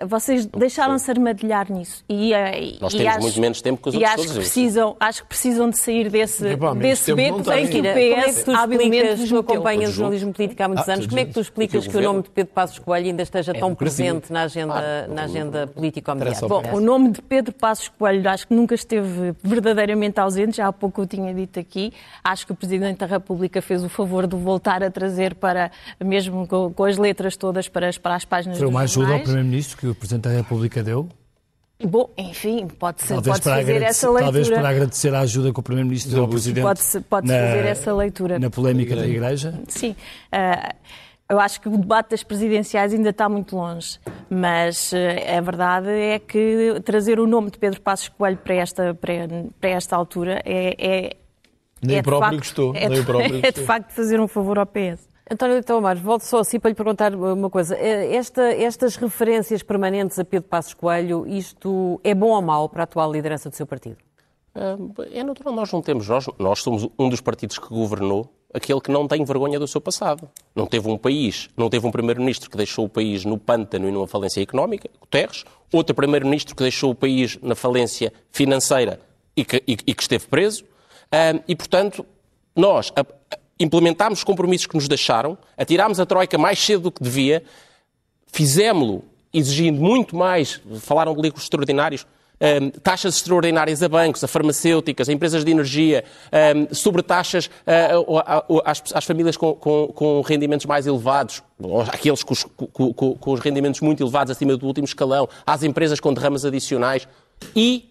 [0.07, 2.03] Vocês deixaram-se armadilhar nisso.
[2.09, 4.31] E, eh, Nós e temos acho- muito menos tempo que os e outros acho todos,
[4.31, 7.49] que eu precisam, acho que precisam de sair desse, Epá, desse beco em que
[7.79, 9.53] o Kira, como é que PS tu habilmente explicas, nos tu meteu.
[9.53, 11.99] acompanhas o jornalismo político há muitos Ah, anos, como é que tu explicas que o
[11.99, 16.47] o nome de Pedro Passos Coelho ainda esteja tão presente na agenda, na agenda político-mediática?
[16.47, 20.73] Bom, o nome de Pedro Passos Coelho acho que nunca esteve verdadeiramente ausente, já há
[20.73, 21.93] pouco eu tinha dito aqui.
[22.23, 25.69] Acho que o Presidente da República fez o favor de voltar a trazer para,
[26.03, 29.17] mesmo com, com as letras todas, para as, para as páginas Foi uma ajuda ao
[29.19, 29.29] jornais.
[29.51, 31.09] Primeiro-Ministro que o Presidente da República deu?
[31.83, 34.23] Bom, enfim, pode-se pode fazer essa leitura.
[34.25, 37.93] talvez para agradecer a ajuda que o Primeiro-Ministro deu ao Presidente Pode-se pode fazer essa
[37.93, 38.39] leitura.
[38.39, 39.59] na polémica da Igreja.
[39.67, 39.95] Sim.
[40.31, 40.73] ah,
[41.27, 43.99] eu acho que o debate das presidenciais ainda está muito longe,
[44.29, 48.93] mas ah, a verdade é que trazer o nome de Pedro Passos Coelho para esta,
[48.93, 49.13] para,
[49.59, 51.13] para esta altura é, é,
[51.81, 52.75] Nem é próprio facto- gostou.
[52.75, 55.10] É, Nem o próprio de, é de facto fazer um favor ao PS.
[55.31, 57.75] António Amares, volto só assim para lhe perguntar uma coisa.
[57.77, 62.83] Eh, Esta- estas referências permanentes a Pedro Passos Coelho, isto é bom ou mau para
[62.83, 63.95] a atual liderança do seu partido?
[64.53, 64.75] Ah,
[65.13, 68.91] É natural, nós não temos, nós, nós somos um dos partidos que governou aquele que
[68.91, 70.27] não tem vergonha do seu passado.
[70.53, 73.91] Não teve um país, não teve um primeiro-ministro que deixou o país no pântano e
[73.91, 78.99] numa falência económica, Guterres, outro primeiro-ministro que deixou o país na falência financeira
[79.37, 80.65] e que, e- e que esteve preso,
[81.13, 82.05] Ah, e portanto,
[82.55, 83.05] nós a-
[83.63, 87.43] implementámos os compromissos que nos deixaram, atirámos a troika mais cedo do que devia,
[88.31, 89.03] fizemos-lo
[89.33, 92.05] exigindo muito mais, falaram de lucros extraordinários,
[92.61, 96.03] hum, taxas extraordinárias a bancos, a farmacêuticas, a empresas de energia,
[96.55, 101.41] hum, sobre taxas ah, ah, às, famílias com, com- com rendimentos mais elevados,
[101.93, 105.99] aqueles com os, com- com os rendimentos muito elevados acima do último escalão, às empresas
[105.99, 107.07] com derramas adicionais
[107.55, 107.90] e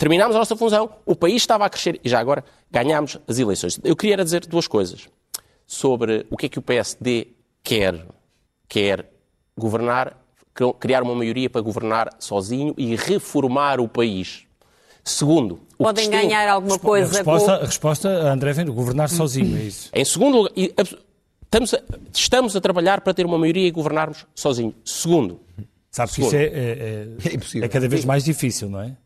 [0.00, 3.78] terminámos a nossa função, o país estava a crescer e já agora ganhámos as eleições.
[3.84, 5.06] Eu queria era dizer duas coisas
[5.66, 7.28] sobre o que é que o PSD
[7.62, 8.06] quer.
[8.66, 9.04] Quer
[9.58, 10.16] governar,
[10.78, 14.46] criar uma maioria para governar sozinho e reformar o país.
[15.04, 17.64] Segundo, Podem ganhar alguma A coisa resposta, a com...
[17.66, 19.90] resposta a André Ventura, governar sozinho, é isso.
[19.94, 20.52] Em segundo lugar,
[21.42, 21.82] estamos a,
[22.12, 24.74] estamos a trabalhar para ter uma maioria e governarmos sozinho.
[24.84, 25.40] Segundo,
[25.90, 27.66] Sabe que isso é, é, É impossível.
[27.66, 28.96] é cada vez mais difícil, não é?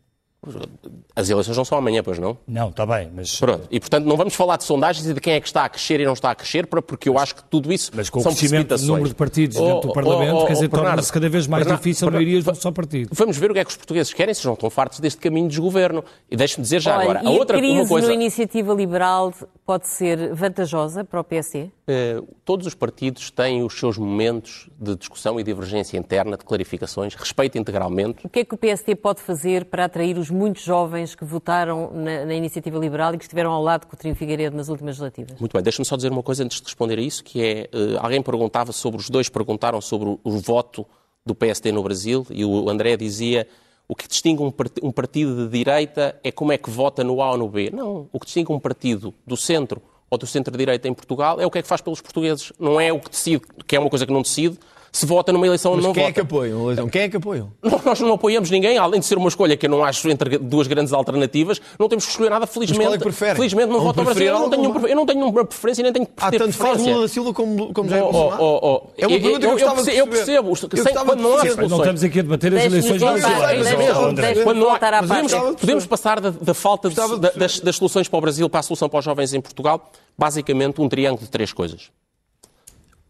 [1.17, 2.37] As eleições não são amanhã, pois não?
[2.47, 3.67] Não, está bem, mas, Pronto.
[3.71, 6.01] E, portanto, não vamos falar de sondagens e de quem é que está a crescer
[6.01, 8.23] e não está a crescer, para- porque eu acho que tudo isso mas com o
[8.23, 10.77] são crescimento do número de partidos Oh, dentro do oh, Parlamento, oh, quer dizer, oh,
[10.77, 13.11] torna-se cada vez mais Bernardo, difícil Bernardo, maiorias de um só partido.
[13.13, 15.47] Vamos ver o que é que os portugueses querem, se não estão fartos deste caminho
[15.47, 16.05] de desgoverno.
[16.31, 18.09] E deixe-me dizer já Olha, agora, e a outra a crise uma coisa.
[18.09, 19.33] no Iniciativa Liberal
[19.65, 21.71] pode ser vantajosa para o PSD?
[21.87, 27.15] Eh, todos os partidos têm os seus momentos de discussão e divergência interna, de clarificações,
[27.15, 28.27] respeito integralmente.
[28.27, 31.91] O que é que o PSD pode fazer para atrair os muitos jovens que votaram
[31.93, 35.39] na, na Iniciativa Liberal e que estiveram ao lado de Coutinho Figueiredo nas últimas legislativas?
[35.39, 37.97] Muito bem, deixa-me só dizer uma coisa antes de responder a isso, que é, eh,
[37.99, 40.85] alguém perguntava sobre, os dois perguntaram sobre o, o voto
[41.25, 43.47] do PSD no Brasil, e o André dizia,
[43.89, 47.39] o que distingue um partido de direita é como é que vota no A ou
[47.39, 47.71] no B.
[47.71, 49.81] Não, o que distingue um partido do centro
[50.11, 52.53] ou do centro-direita em Portugal é o que é que faz pelos portugueses.
[52.59, 54.59] Não é o que decide, que é uma coisa que não decide,
[54.97, 56.11] se vota numa eleição ou Mas não quem vota.
[56.11, 56.89] é que apoiam?
[56.89, 57.51] Quem é que apoiam?
[57.61, 60.39] Não, Nós não apoiamos ninguém, além de ser uma escolha que eu não acho entre
[60.39, 62.81] duas grandes alternativas, não temos que escolher nada, felizmente.
[62.85, 63.35] qual é que prefere?
[63.35, 64.27] Felizmente não Vão voto ao Brasil.
[64.29, 64.85] Eu não, tenho, alguma?
[64.87, 66.93] um- eu não tenho uma preferência e nem tenho que ter tanto faz preferência.
[66.93, 68.43] Lula da Silva como, como Jair Oh, Bolsonaro?
[68.45, 68.91] oh, oh, oh.
[68.97, 70.43] É uma Eu- pergunta que eu eu- eu gostava de percebo- eu perceber.
[70.43, 70.49] percebo.
[70.95, 71.63] Eu quando de não há perceber.
[71.63, 71.81] Mas não soluções.
[71.81, 73.47] estamos aqui a debater as eleições do voltar, Brasil.
[73.65, 76.89] deixe-me Mas, voltar, oh, André, deixe-me Quando não há- voltar à podemos, passar da, falta
[76.91, 80.89] das, soluções para o Brasil para a solução para os jovens em Portugal, basicamente um
[80.89, 81.91] triângulo de três coisas.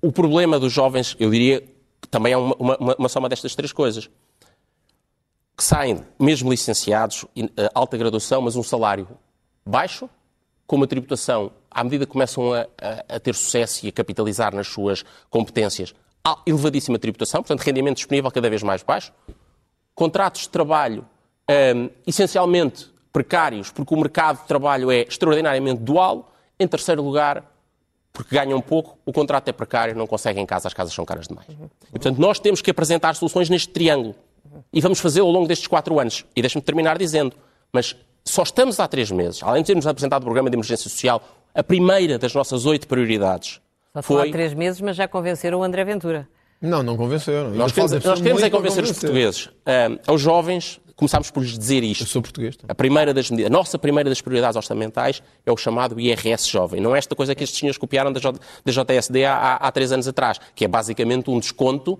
[0.00, 1.73] O problema dos jovens, eu diria, que
[2.08, 4.08] também é uma, uma- uma soma destas três coisas.
[5.56, 9.06] Que saem, mesmo licenciados, eh, alta graduação, mas um salário
[9.64, 10.10] baixo,
[10.66, 14.54] com uma tributação, à medida que começam a, a- a ter sucesso e a capitalizar
[14.54, 15.94] nas suas competências,
[16.46, 19.12] elevadíssima tributação, portanto, rendimento disponível cada vez mais baixo,
[19.94, 21.06] contratos de trabalho
[21.76, 26.32] hum, essencialmente precários, porque o mercado de trabalho é extraordinariamente dual.
[26.58, 27.44] Em terceiro lugar,
[28.14, 31.26] porque ganham pouco, o contrato é precário, não conseguem em casa, as casas são caras
[31.26, 31.48] demais.
[31.48, 34.14] E, portanto, nós temos que apresentar soluções neste triângulo.
[34.72, 36.24] E vamos fazê-lo ao longo destes quatro anos.
[36.34, 37.34] E deixe-me terminar dizendo,
[37.72, 41.20] mas só estamos há três meses, além de termos apresentado o programa de emergência social,
[41.52, 43.60] a primeira das nossas oito prioridades
[43.92, 44.28] Só foi...
[44.28, 46.28] há três meses, mas já convenceram o André Ventura.
[46.60, 47.50] Não, não convenceram.
[47.50, 49.10] Nós falta nós queremos é para convencer os convencer.
[49.10, 49.50] portugueses.
[49.66, 52.06] Ah, aos jovens, começámos por lhes dizer Eu isto.
[52.06, 52.56] sou português.
[52.56, 52.70] também.
[52.70, 56.80] A primeira das medidas, a nossa primeira das prioridades orçamentais é o chamado IRS jovem.
[56.80, 59.92] Não é esta coisa que estes senhores copiaram da, J- da JSD há, há, três
[59.92, 61.98] anos atrás, que é basicamente um desconto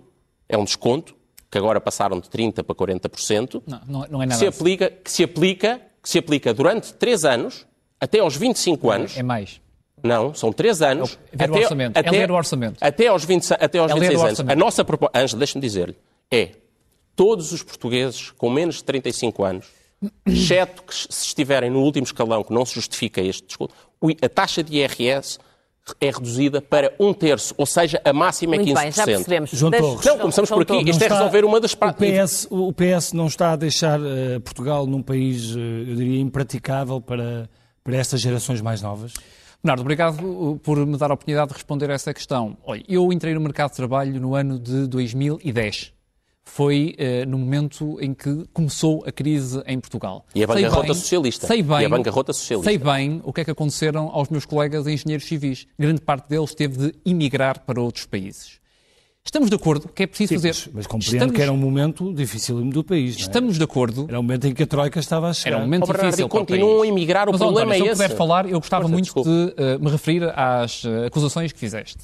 [0.49, 1.15] É um desconto,
[1.51, 4.59] que agora passaram de 30% para 40%, Não, não, não é que nada se, assim.
[4.61, 7.67] aplica, que, se aplica, que se aplica durante 3 anos,
[8.01, 9.17] até aos 25 anos.
[9.17, 9.61] É mais.
[10.03, 11.19] Não, são 3 anos.
[11.33, 12.77] É ver o orçamento, é ler o orçamento.
[12.81, 14.53] Até aos, 20, até aos É ler o 26 anos.
[14.53, 15.97] A nossa proposta, Ângela, deixa-me dizer-lhe,
[16.31, 16.51] é
[17.17, 19.67] todos os portugueses com menos de 35 anos,
[20.27, 23.75] exceto que se estiverem no último escalão, que não se justifica este desconto,
[24.23, 25.39] a taxa de IRS
[26.01, 28.65] é reduzida para um terço, ou seja, a máxima é 15%.
[28.65, 29.51] Muito bem, já percebemos.
[29.51, 30.07] João Torres.
[30.07, 30.91] Não, começamos por aqui.
[30.91, 31.75] Isto é resolver uma das.
[31.75, 37.01] PS, o PS não está a deixar eh, Portugal num país, eh, eu diria, impraticável
[37.01, 37.49] para,
[37.83, 39.13] para estas gerações mais novas?
[39.63, 42.57] Bernardo, obrigado uh, por me dar a oportunidade de responder a essa questão.
[42.65, 45.94] Olha, eu entrei no mercado de trabalho no ano de 2010.
[46.47, 50.25] Foi eh, no momento em que começou a crise em Portugal.
[50.35, 51.47] E a Sei bancarrota bem- socialista.
[51.47, 52.69] Sei bem, E a bancarrota socialista.
[52.71, 55.67] Sei bem o que é que aconteceram aos meus colegas engenheiros civis.
[55.79, 58.63] Grande parte deles teve de emigrar para outros países.
[59.25, 60.49] Estamos de acordo que é preciso Sim, fazer.
[60.49, 63.15] mas, mas compreendo estamos, que era um momento dificílimo do país.
[63.17, 63.27] não é?
[63.27, 65.57] estamos de acordo Era um momento em que a Troika estava a chegar.
[65.57, 67.93] Era um momento Bernardo, difícil continuam a emigrar, o Mas, problema António, é se eu
[67.95, 68.03] esse.
[68.03, 69.31] puder falar, eu gostava Força, muito desculpe.
[69.31, 71.97] de eh, me referir às eh, acusações que fizeste.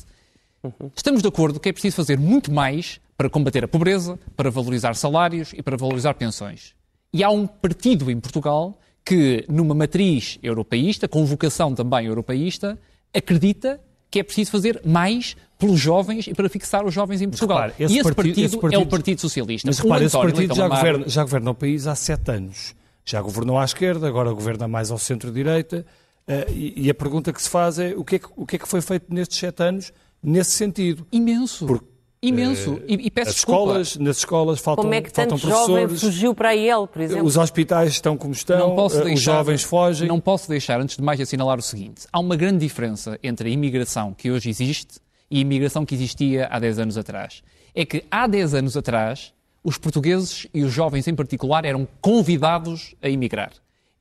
[0.95, 4.95] Estamos de acordo que é preciso fazer muito mais para combater a pobreza, para valorizar
[4.95, 6.75] salários e para valorizar pensões.
[7.13, 12.79] E há um partido em Portugal que, numa matriz europeísta, com vocação também europeísta,
[13.15, 13.81] acredita
[14.11, 17.59] que é preciso fazer mais pelos jovens e para fixar os jovens em Portugal.
[17.59, 19.69] repare, esse e esse partido- partido, esse é o partido- Partido Socialista.
[19.69, 22.75] Mas repare, esse partido Leitão já governa, já governa o país há sete anos.
[23.05, 25.85] Já governou à esquerda, agora governa mais ao centro-direita.
[26.27, 28.57] eh, e, e a pergunta que se faz é o que é que, o que
[28.57, 29.93] é que foi feito nestes sete anos
[30.23, 31.07] nesse sentido?
[31.11, 31.67] Imenso.
[31.67, 31.87] Porque,
[32.23, 32.81] Imenso.
[32.87, 36.35] e, e peço escolas, nas escolas faltam, Como é que faltam tanto jovem professores, fugiu
[36.35, 37.25] para IEL, por exemplo?
[37.27, 40.09] os hospitais estão como estão, não posso eh, deixar, os jovens fogem.
[40.09, 42.07] Não posso deixar, antes de mais, assinalar o seguinte.
[42.13, 44.99] Há uma grande diferença entre a imigração que hoje existe
[45.31, 47.43] e a imigração que existia há 10 anos atrás.
[47.75, 49.33] É que há 10 anos atrás,
[49.65, 53.53] os portugueses e os jovens em particular eram convidados a emigrar.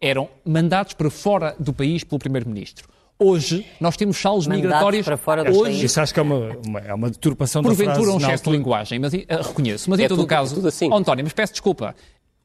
[0.02, 2.90] Eram mandados para fora do país pelo Primeiro-Ministro.
[3.22, 5.04] Hoje, nós temos saldos migratórios.
[5.06, 5.84] para fora hoje, país.
[5.84, 8.98] Isso acho que é uma, uma, é uma deturpação da porventura um gesto de linguagem,
[8.98, 9.90] mas eh, reconheço.
[9.90, 10.90] Mas em É todo tudo- o caso, é tudo assim.
[10.90, 11.94] Oh, António, mas peço desculpa.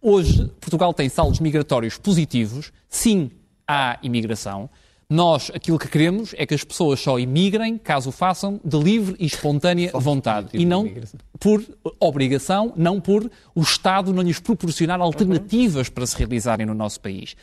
[0.03, 2.73] Hoje, Portugal tem saldos migratórios positivos.
[2.89, 3.31] Sim,
[3.69, 4.69] há imigração.
[5.09, 9.15] Nós, aquilo que queremos é que as pessoas só imigrem caso o façam de livre
[9.21, 10.49] e espontânea vontade.
[10.55, 10.91] E não
[11.39, 11.63] por
[12.01, 17.37] obrigação, não por o Estado não lhes proporcionar alternativas para se realizarem no nosso país.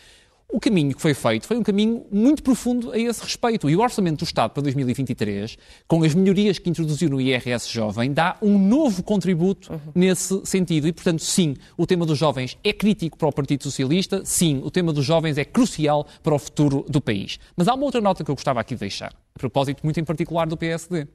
[0.51, 3.69] O caminho que foi feito foi um caminho muito profundo a esse respeito.
[3.69, 8.11] E o Orçamento do Estado para 2023, com as melhorias que introduziu no IRS Jovem,
[8.11, 10.89] dá um novo contributo nesse sentido.
[10.89, 14.69] E, portanto, sim, o tema dos jovens é crítico para o Partido Socialista, sim, o
[14.69, 17.39] tema dos jovens é crucial para o futuro do país.
[17.55, 20.03] Mas há uma outra nota que eu gostava aqui de deixar, a propósito muito em
[20.03, 21.07] particular do PSD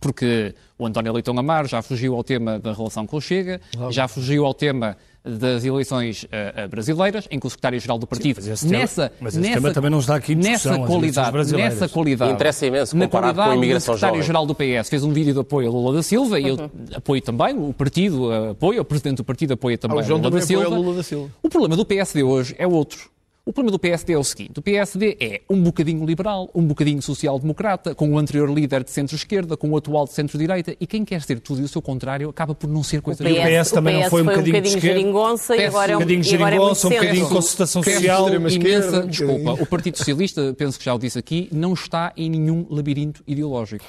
[0.00, 3.60] porque o António Leitão Amaro já fugiu ao tema da relação com o Chega,
[3.90, 8.46] já fugiu ao tema das eleições eh, brasileiras, em que o secretário-geral do partido, mas
[8.46, 12.32] esse tema- nessa, mas esse nessa, tema também não está aqui nessa qualidade, nessa qualidade,
[12.32, 15.32] Interessa imenso na comparado com a qualidade do imigração secretário-geral do PS fez um vídeo
[15.32, 18.84] de apoio a Lula da Silva e eu apoio também, o partido eh, apoia, o
[18.84, 20.82] presidente do partido apoia também Ah, o João Lula da também apoia Silva.
[20.82, 21.30] Lula da Silva.
[21.42, 23.13] O problema do PSD hoje é outro.
[23.46, 27.02] O problema do PSD é o seguinte: o PSD é um bocadinho liberal, um bocadinho
[27.02, 31.20] social-democrata, com o anterior líder de centro-esquerda, com o atual de centro-direita, e quem quer
[31.20, 33.46] ser tudo e o seu contrário acaba por não ser coisa O nenhuma.
[33.62, 34.98] PS também não foi um bocadinho de esquerda?
[34.98, 37.34] geringonça e agora é Um um, bocadinho e é muito geringonça, um bocadinho centro.
[37.36, 38.28] concertação social.
[38.34, 39.34] imensa um desculpa.
[39.38, 39.62] bocadinho.
[39.62, 43.84] O Partido Socialista, penso que já o disse aqui, não está em nenhum labirinto ideológico.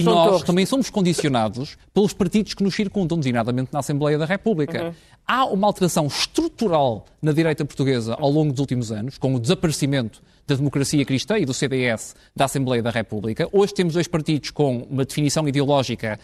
[0.00, 0.42] E nós Torres.
[0.44, 4.84] também somos condicionados pelos partidos que nos circundam, designadamente na Assembleia da República.
[4.84, 4.92] Uhum.
[5.26, 10.22] Há uma alteração estrutural na direita portuguesa ao longo dos últimos anos, com o desaparecimento
[10.46, 13.48] da democracia cristã e do CDS da Assembleia da República.
[13.50, 16.18] Hoje temos dois partidos com uma definição ideológica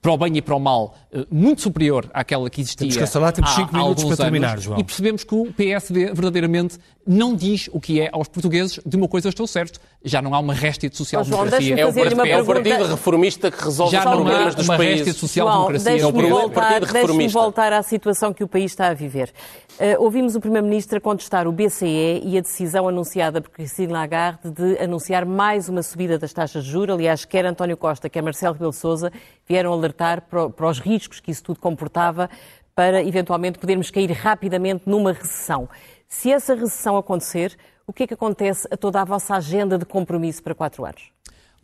[0.00, 3.02] para o bem e para o mal eh, muito superior àquela que existia Temos que
[3.32, 4.64] temos há- cinco há minutos alguns para terminar, anos.
[4.64, 4.78] João.
[4.80, 8.80] E percebemos que o PSD verdadeiramente não diz o que é aos portugueses.
[8.84, 11.78] De uma coisa estou certo, já não há uma réstia de social-democracia.
[11.78, 14.68] É o, partido, é o partido reformista que resolve Já os não há problemas dos
[14.68, 15.20] uma réstia de países.
[15.20, 15.90] Social-democracia.
[15.90, 17.38] deixe-me É o partido deixe-me reformista.
[17.38, 19.32] voltar à situação que o país está a viver.
[19.76, 24.78] Eh, ouvimos o Primeiro-Ministro contestar o BCE e a decisão anunciada por Christine Lagarde de
[24.78, 26.94] anunciar mais uma subida das taxas de juros.
[26.94, 29.12] Aliás, quer António Costa, quer Marcelo Rebelo Sousa
[29.48, 32.30] vieram alertar para os riscos que isso tudo comportava
[32.72, 35.68] para, eventualmente, podermos cair rapidamente numa recessão.
[36.08, 39.84] Se essa recessão acontecer, o que é que acontece a toda a vossa agenda de
[39.84, 41.13] compromisso para quatro anos?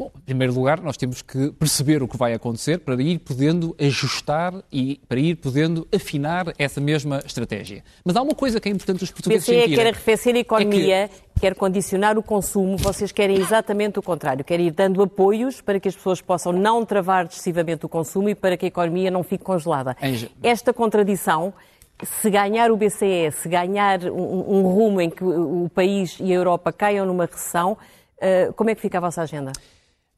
[0.00, 3.76] Bom, em primeiro lugar, nós temos que perceber o que vai acontecer para ir podendo
[3.78, 7.84] ajustar e para ir podendo afinar essa mesma estratégia.
[8.02, 9.76] Mas há uma coisa que é importante os portugueses BCE sentirem.
[9.76, 11.40] quer arrefecer a economia, É que...
[11.42, 15.88] quer condicionar o consumo, vocês querem exatamente o contrário, querem ir dando apoios para que
[15.88, 19.44] as pessoas possam não travar excessivamente o consumo e para que a economia não fique
[19.44, 19.94] congelada.
[20.00, 20.30] Em...
[20.42, 21.52] Esta contradição
[22.02, 26.36] se ganhar o BCE, se ganhar um, um, rumo em que o país e a
[26.36, 27.76] Europa caiam numa recessão,
[28.16, 29.52] uh, como é que fica a vossa agenda?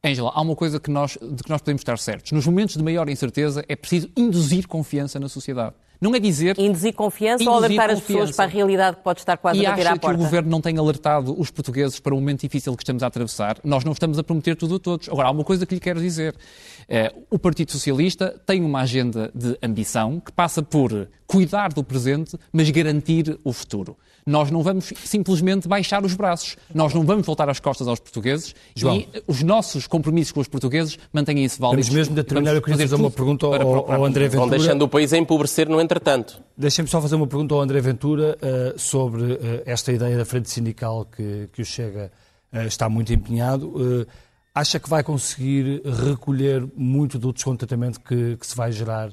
[0.05, 2.33] Ângela, há uma coisa que nós, de que nós podemos estar certos.
[2.33, 5.77] Nos momentos de maior incerteza é preciso induzir confiança na sociedade.
[6.01, 6.59] Não é dizer.
[6.59, 8.03] Induzir confiança induzir ou alertar confiança.
[8.03, 10.07] as pessoas para a realidade que pode estar quase e a bater à porta?
[10.07, 12.83] E acha que o Governo não tem alertado os portugueses para o momento difícil que
[12.83, 13.59] estamos a atravessar?
[13.63, 15.09] Nós não estamos a prometer tudo a todos.
[15.09, 16.35] Agora, há uma coisa que lhe quero dizer.
[16.89, 22.37] É, o Partido Socialista tem uma agenda de ambição que passa por cuidar do presente,
[22.53, 23.97] mas garantir o futuro.
[24.25, 26.57] Nós não vamos simplesmente baixar os braços.
[26.73, 28.97] Nós não vamos voltar as costas aos portugueses João.
[28.97, 31.89] e os nossos compromissos com os portugueses mantêm-se válidos.
[31.89, 34.41] Vamos mesmo de terminar, eu queria fazer uma pergunta ao, ao André Ventura.
[34.41, 36.41] Vão deixando o país a empobrecer no entretanto.
[36.57, 40.49] Deixem-me só fazer uma pergunta ao André Ventura uh, sobre uh, esta ideia da frente
[40.51, 42.13] sindical que, que o Chega
[42.53, 44.07] uh, está muito empenhado.
[44.55, 49.13] acha que vai conseguir recolher muito do descontentamento que, que se vai gerar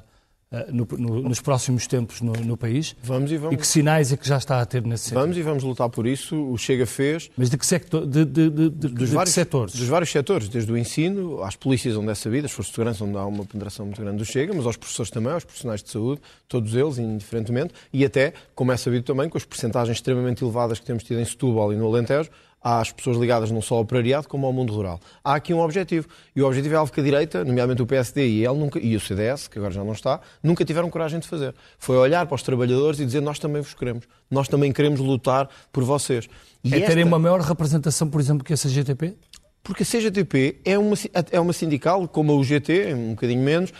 [0.72, 2.96] no, no, nos próximos tempos no, no, país?
[3.04, 3.54] Vamos e vamos.
[3.54, 5.20] E que sinais é que já está a ter nesse sentido?
[5.20, 6.36] Vamos e vamos lutar por isso.
[6.36, 7.30] O Chega fez.
[7.36, 9.74] Mas de que, sector, de, de, de, dos vários setores?
[9.74, 13.04] Dos vários setores, desde o ensino, às polícias onde é sabido, as forças de segurança
[13.04, 15.90] onde há uma ponderação muito grande do Chega, mas aos professores também, aos profissionais de
[15.90, 20.80] saúde, todos eles, indiferentemente, e até, como é sabido também, com as percentagens extremamente elevadas
[20.80, 22.28] que temos tido em Setúbal e no Alentejo,
[22.62, 25.00] às pessoas ligadas não só ao operariado como ao mundo rural.
[25.24, 26.06] Há aqui um objetivo.
[26.34, 28.94] E o objetivo é algo que a direita, nomeadamente o PSD e, ele nunca, e
[28.94, 31.54] o CDS, que agora já não está, nunca tiveram coragem de fazer.
[31.78, 34.04] Foi olhar para os trabalhadores e dizer nós também vos queremos.
[34.30, 36.28] Nós também queremos lutar por vocês.
[36.62, 36.88] E é esta...
[36.88, 39.14] terem uma maior representação, por exemplo, que a CGTP?
[39.62, 40.94] Porque a CGTP é uma,
[41.30, 43.72] é uma sindical, como a UGT, um bocadinho menos,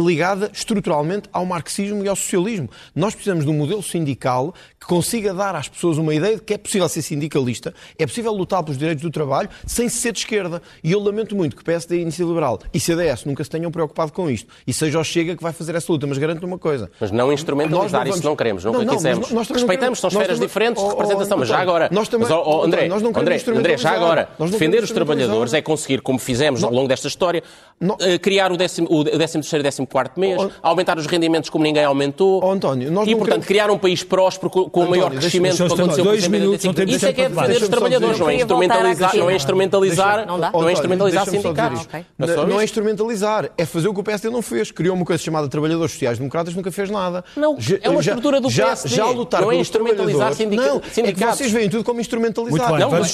[0.00, 2.68] ligada estruturalmente ao marxismo e ao socialismo.
[2.94, 6.54] Nós precisamos de um modelo sindical que consiga dar às pessoas uma ideia de que
[6.54, 10.62] é possível ser sindicalista, é possível lutar pelos direitos do trabalho sem ser de esquerda.
[10.82, 14.30] E eu lamento muito que PSD, Iniciativa Liberal e CDS nunca se tenham preocupado com
[14.30, 14.52] isto.
[14.66, 16.90] E seja o Chega que vai fazer essa luta, mas garanto uma coisa.
[17.00, 18.16] Mas não instrumentalizar, não vamos...
[18.16, 19.30] isso não queremos, nunca não, não, quisemos.
[19.30, 20.46] Nós, nós Respeitamos, são esferas também...
[20.46, 21.88] diferentes de representação, oh, oh, mas já agora.
[21.90, 22.28] Nós também...
[22.28, 26.18] Mas, oh, André, nós não André, André, já agora, defender os trabalhadores é conseguir, como
[26.18, 27.42] fizemos ao longo desta história,
[28.00, 32.42] eh, criar o 13 o 13º e 14 mês, aumentar os rendimentos como ninguém aumentou.
[32.42, 33.46] Oh, António, nós e, portanto, queremos...
[33.46, 37.06] criar um país próspero com, com o maior crescimento que aconteceu dois minutos, não Isso
[37.06, 41.26] é que é defender os trabalhadores, não é instrumentalizar, não é instrumentalizar, não é instrumentalizar
[41.26, 41.88] sindicatos.
[42.18, 44.70] Não é instrumentalizar, é fazer o que o PSD não fez.
[44.70, 47.24] Criou uma coisa chamada Trabalhadores Sociais Democratas, nunca fez nada.
[47.36, 48.94] Não, é uma estrutura do PSD.
[48.94, 50.96] Já lutar não é instrumentalizar sindicatos.
[50.96, 52.78] Não, é que vocês veem tudo como instrumentalizar.
[52.78, 53.12] Não, mas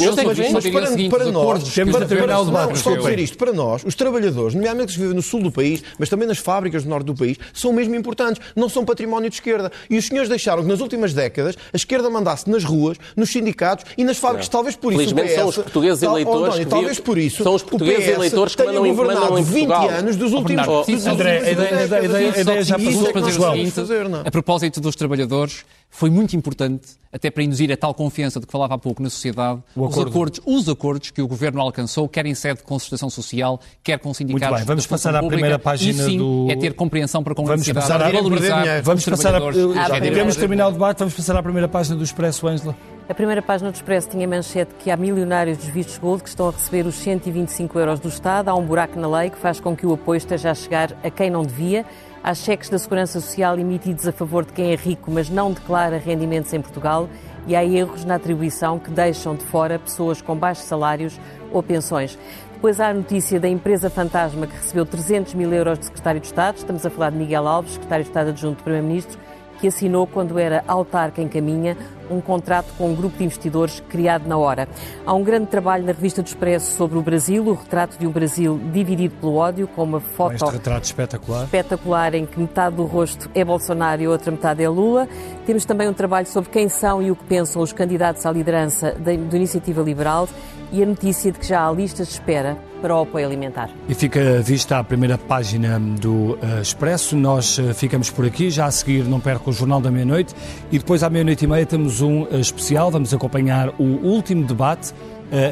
[1.09, 2.79] para nós, temos de terminar o debate.
[2.79, 6.09] Só dizer isto, para nós, os trabalhadores, nomeadamente que vivem no sul do país, mas
[6.09, 9.73] também nas fábricas do norte do país, são mesmo importantes, não são património de esquerda.
[9.89, 13.85] E os senhores deixaram que nas últimas décadas a esquerda mandasse nas ruas, nos sindicatos
[13.97, 14.49] e nas fábricas.
[14.49, 17.55] Talvez por isso Felizmente PS, são os portugueses eleitores oh, que talvez por isso são
[17.55, 22.65] os portugueses eleitores que mandam, governado em 20 anos dos últimos oh, André, a ideia
[22.65, 23.23] já passou para
[23.71, 24.07] fazer.
[24.25, 25.65] A propósito dos trabalhadores,
[25.97, 29.09] foi muito importante, até para induzir a tal confiança de que falava há pouco na
[29.09, 33.59] sociedade, os, acordos, os acordos que o Governo alcançou, quer em sede de concertação social,
[33.83, 34.49] quer com sindicatos.
[34.49, 36.49] Muito bem, vamos passar à pública, primeira página e, sim, do...
[36.51, 39.39] é ter compreensão para com a vamos passar a valorizar vamos passar a...
[39.39, 42.77] Ah, Queremos terminar o debate, vamos passar à primeira página do Expresso, Ângela.
[43.09, 46.49] A primeira página do Expresso tinha manchete que há milionários dos vistos gold que estão
[46.49, 48.51] a receber os 125 euros do Estado.
[48.51, 51.09] Há um buraco na lei que faz com que o apoio esteja a chegar a
[51.09, 51.87] quem não devia.
[52.27, 55.97] Há cheques da Segurança Social emitidos a favor de quem é rico, mas não declara
[55.97, 57.09] rendimentos em Portugal.
[57.47, 61.21] E há erros na atribuição que deixam de fora pessoas com baixos salários
[61.53, 62.19] ou pensões.
[62.53, 66.27] Depois há a notícia da empresa fantasma que recebeu 300 mil euros de secretário de
[66.27, 66.57] Estado.
[66.57, 69.21] Estamos a falar de Miguel Alves, secretário de Estado adjunto do Primeiro-Ministro
[69.57, 71.77] que assinou, quando era autarca em Caminha,
[72.11, 74.69] um contrato com um grupo de investidores criado na hora.
[75.05, 78.11] Há um grande trabalho na revista do Expresso sobre o Brasil, o retrato de um
[78.11, 81.45] Brasil dividido pelo ódio, com uma foto este retrato espetacular.
[81.45, 85.09] espetacular em que metade do rosto é Bolsonaro e a outra metade é Lula.
[85.45, 88.93] Temos também um trabalho sobre quem são e o que pensam os candidatos à liderança
[88.93, 90.29] da Iniciativa Liberal
[90.73, 93.71] e a notícia de que já há listas de espera para o apoio alimentar.
[93.89, 97.17] E fica vista a primeira página do uh, Expresso.
[97.17, 98.51] Nós uh, ficamos por aqui.
[98.51, 100.35] Já a seguir, não perca o Jornal da Meia-Noite.
[100.71, 102.91] E depois, à meia-noite e meia, temos um uh, especial.
[102.91, 104.93] Vamos acompanhar o último debate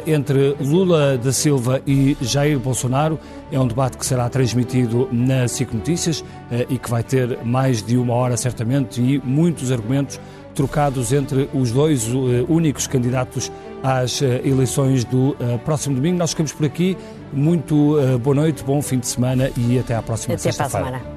[0.07, 3.19] entre Lula da Silva e Jair Bolsonaro.
[3.51, 6.25] É um debate que será transmitido na SIC Notícias
[6.69, 10.21] e que vai ter mais de uma hora, certamente, e muitos argumentos
[10.55, 12.09] trocados entre os dois
[12.49, 13.51] únicos candidatos
[13.83, 16.19] às eleições do próximo domingo.
[16.19, 16.97] Nós ficamos por aqui.
[17.33, 21.14] Muito boa noite, bom fim de semana e até à próxima sexta-feira.